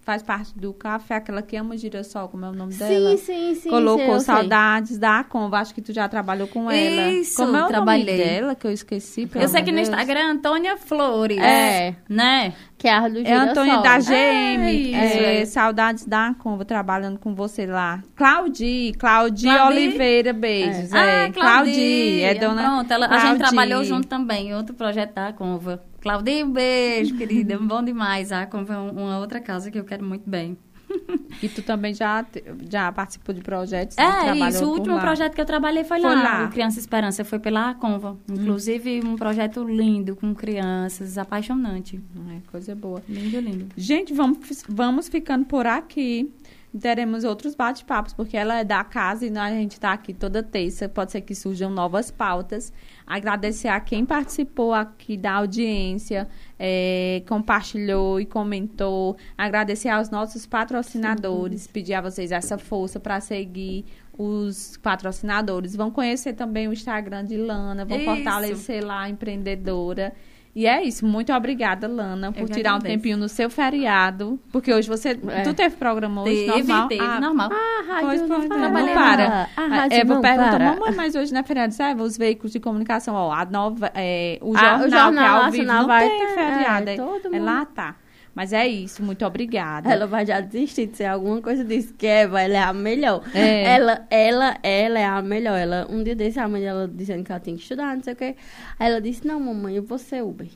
[0.00, 3.16] faz parte do café, aquela que ama girassol, como é o nome dela?
[3.16, 3.70] Sim, sim, sim.
[3.70, 4.34] Colocou sei, eu sei.
[4.34, 5.60] saudades da Conva.
[5.60, 7.12] Acho que tu já trabalhou com ela.
[7.12, 8.04] Isso, Como é o trabalhei.
[8.06, 9.30] nome dela que eu esqueci?
[9.36, 9.88] Eu sei que no de Deus?
[9.88, 11.38] Instagram é Antônia Flores.
[11.38, 11.94] É.
[12.08, 12.54] Né?
[12.84, 13.82] Que é a do É girassol.
[13.82, 14.12] da GM.
[14.12, 15.46] É, É, é.
[15.46, 18.02] Saudades da Conva, trabalhando com você lá.
[18.14, 19.74] Claudi, Claudi, Claudi?
[19.78, 20.92] Oliveira, beijos.
[20.92, 22.26] Ah, É, Claudi, Claudia.
[22.26, 23.26] é dona Pronto, ela, a Claudi.
[23.28, 25.82] gente trabalhou junto também em outro projeto da Conva.
[26.02, 27.56] Claudinho, beijo, querida.
[27.58, 28.30] Bom demais.
[28.30, 30.54] A Conva é um- uma outra casa que eu quero muito bem.
[31.42, 32.24] E tu também já,
[32.70, 33.96] já participou de projetos?
[33.98, 34.64] e É, isso.
[34.64, 35.00] O último lá.
[35.00, 36.22] projeto que eu trabalhei foi, Foi lá.
[36.22, 36.44] lá.
[36.46, 38.16] O Criança Esperança foi pela Conva.
[38.30, 42.00] Inclusive, um projeto lindo com crianças, apaixonante.
[42.30, 43.02] É, coisa boa.
[43.08, 43.66] Lindo, lindo.
[43.76, 44.38] Gente, vamos,
[44.68, 46.32] vamos ficando por aqui.
[46.80, 50.42] Teremos outros bate-papos, porque ela é da casa e nós- a gente está aqui toda
[50.42, 50.88] terça.
[50.88, 52.72] Pode ser que surjam novas pautas.
[53.06, 56.26] Agradecer a quem participou aqui da audiência,
[56.58, 59.16] eh, compartilhou e comentou.
[59.36, 61.66] Agradecer aos nossos patrocinadores.
[61.66, 63.84] Pedir a vocês essa força para seguir
[64.16, 65.76] os patrocinadores.
[65.76, 68.06] Vão conhecer também o Instagram de Lana, vão Isso.
[68.06, 70.14] fortalecer lá a empreendedora.
[70.56, 71.04] E é isso.
[71.04, 74.38] Muito obrigada, Lana, por tirar um tempinho no seu feriado.
[74.52, 75.18] Porque hoje você.
[75.28, 75.42] É.
[75.42, 76.88] Tu teve programa hoje Teve, normal?
[76.88, 77.50] teve, Ah, normal.
[77.52, 78.56] A rádio Pois, não pois, para.
[78.58, 79.48] não Trabalhei para.
[79.56, 80.74] A rádio Eva não perguntou, para.
[80.74, 82.00] mamãe, mas hoje não é feriado, sabe?
[82.02, 85.42] Os veículos de comunicação, ó, a nova, é, o, Ah, jornal, o que é Jornal
[85.44, 86.88] ao vivo, não vai ter, feriado.
[86.88, 87.96] é, É, é lá, tá.
[88.34, 89.88] Mas é isso, muito obrigada.
[89.92, 93.22] Ela vai já desistir de ser alguma coisa disso, que Eva, ela é a melhor.
[93.32, 93.62] É.
[93.74, 95.56] Ela, ela, ela é a melhor.
[95.56, 98.12] Ela, um dia desse, a mãe dela dizendo que ela tinha que estudar, não sei
[98.12, 98.34] o quê.
[98.78, 100.48] Aí ela disse, não, mamãe, eu vou ser Uber.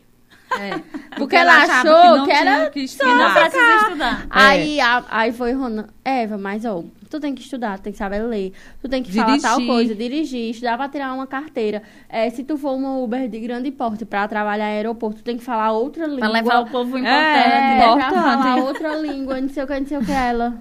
[0.59, 0.81] É,
[1.17, 3.35] Porque ela achava achou que tinha era que Não estudar.
[3.51, 4.27] precisa estudar.
[4.31, 7.99] Aí, a- aí foi Rona, Eva, mas ó, tu tem que estudar, tu tem que
[7.99, 9.67] saber ler, tu tem que falar tal Dirigir.
[9.75, 11.83] coisa, dirigir, estudar pra tirar uma carteira.
[12.09, 15.37] É, se tu for uma Uber de grande porte pra trabalhar em aeroporto, tu tem
[15.37, 16.21] que falar outra língua.
[16.21, 17.17] Pra levar o povo importante.
[17.17, 18.13] É, importante.
[18.13, 20.13] pra falar outra língua, não sei o que, não sei o que.
[20.13, 20.59] Ela.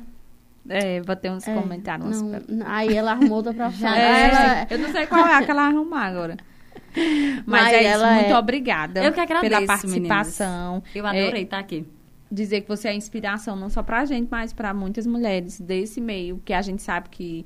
[0.69, 2.21] É, vou ter uns é, comentários.
[2.21, 3.87] não, aí ela arrumou outra profissão.
[3.95, 6.35] É, Ela- eu não sei qual é que ela arrumar agora.
[7.45, 10.83] Mas, Mas é isso, muito é- obrigada Eu que agradeço, pela participação.
[10.95, 11.85] Eu É, adorei estar aqui.
[12.31, 16.41] Dizer que você é inspiração não só pra gente, mas para muitas mulheres desse meio,
[16.43, 17.45] que a gente sabe que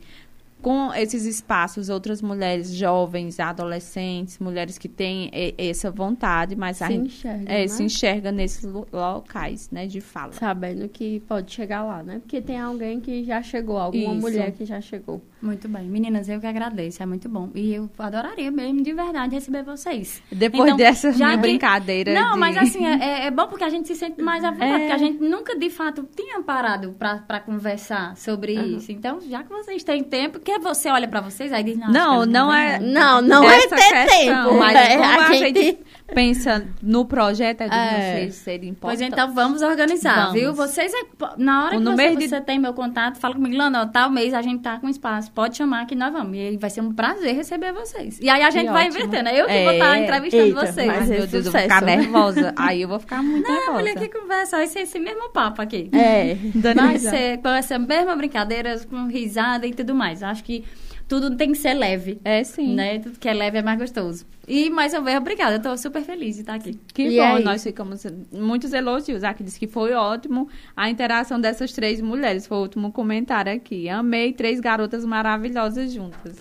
[0.62, 6.94] com esses espaços, outras mulheres jovens, adolescentes, mulheres que têm essa vontade, mas a se
[6.94, 7.68] gente enxerga, é, né?
[7.68, 10.34] se enxerga nesses lo- locais, né, de fala.
[10.34, 12.20] Sabendo que pode chegar lá, né?
[12.20, 14.22] Porque tem alguém que já chegou, alguma Isso.
[14.22, 15.22] mulher que já chegou.
[15.42, 15.86] Muito bem.
[15.90, 17.02] Meninas, eu que agradeço.
[17.02, 17.50] É muito bom.
[17.56, 20.22] E eu adoraria mesmo, de verdade, receber vocês.
[20.32, 23.64] Depois Então, dessa já minha que- brincadeira Não, de- mas assim, é, é bom porque
[23.64, 24.72] a gente se sente mais à vontade.
[24.72, 24.78] É.
[24.80, 28.92] Porque a gente nunca, de fato, tinha parado pra conversar sobre isso.
[28.92, 31.78] Então, já que vocês têm tempo, que você olha pra vocês, aí diz...
[31.78, 34.60] "Não, que Não, não é- não." Não, não é essa ter questão, tempo.
[34.60, 35.62] mas é, como a a gente...
[35.62, 35.80] gente
[36.14, 38.12] pensa no projeto é de É.
[38.20, 39.14] vocês serem Pois importantes.
[39.14, 40.34] então, vamos organizar, Vamos.
[40.34, 40.54] viu?
[40.54, 40.98] Vocês, é,
[41.38, 43.84] na hora O que no você, mês de- você tem meu contato, fala comigo, Lana,
[43.84, 46.36] ó, tal mês a gente tá com espaço, pode chamar que nós vamos.
[46.36, 48.20] E aí vai ser um prazer receber vocês.
[48.22, 49.06] E aí a gente vai ótimo.
[49.06, 50.04] invertendo, é eu que vou estar É.
[50.04, 50.88] entrevistando Eita, vocês.
[50.88, 52.54] mas Ai, é meu Deus, eu vou ficar nervosa.
[52.58, 53.78] Aí eu vou ficar muito Não, nervosa.
[53.80, 55.90] mulher, que conversa, vai ser esse mesmo papo aqui.
[55.94, 56.36] É.
[56.76, 60.22] Vai ser com essa mesma brincadeira, com risada e tudo mais.
[60.22, 60.64] Acho que
[61.08, 62.20] tudo tem que ser leve.
[62.24, 62.74] É sim.
[62.74, 63.00] Né?
[63.00, 64.26] Tudo que é leve é mais gostoso.
[64.48, 65.56] E mais uma vez, obrigada.
[65.58, 66.78] Eu tô super feliz de estar aqui.
[66.94, 69.24] Que E bom, é nós ficamos muitos elogios.
[69.24, 72.48] Aqui disse que foi ótimo a interação dessas três mulheres.
[72.48, 73.88] Foi o último comentário aqui.
[73.90, 76.38] Amei três garotas maravilhosas juntas.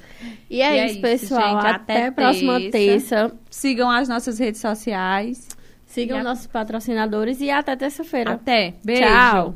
[0.49, 1.57] E é, E é isso, pessoal.
[1.63, 1.67] gente.
[1.67, 2.71] Até, Até a próxima terça.
[2.71, 3.33] terça.
[3.51, 5.49] Sigam as nossas redes sociais.
[5.87, 8.33] Sigam E a- nossos patrocinadores e até terça-feira.
[8.35, 8.75] Até.
[8.85, 9.03] Beijo.
[9.03, 9.55] Tchau.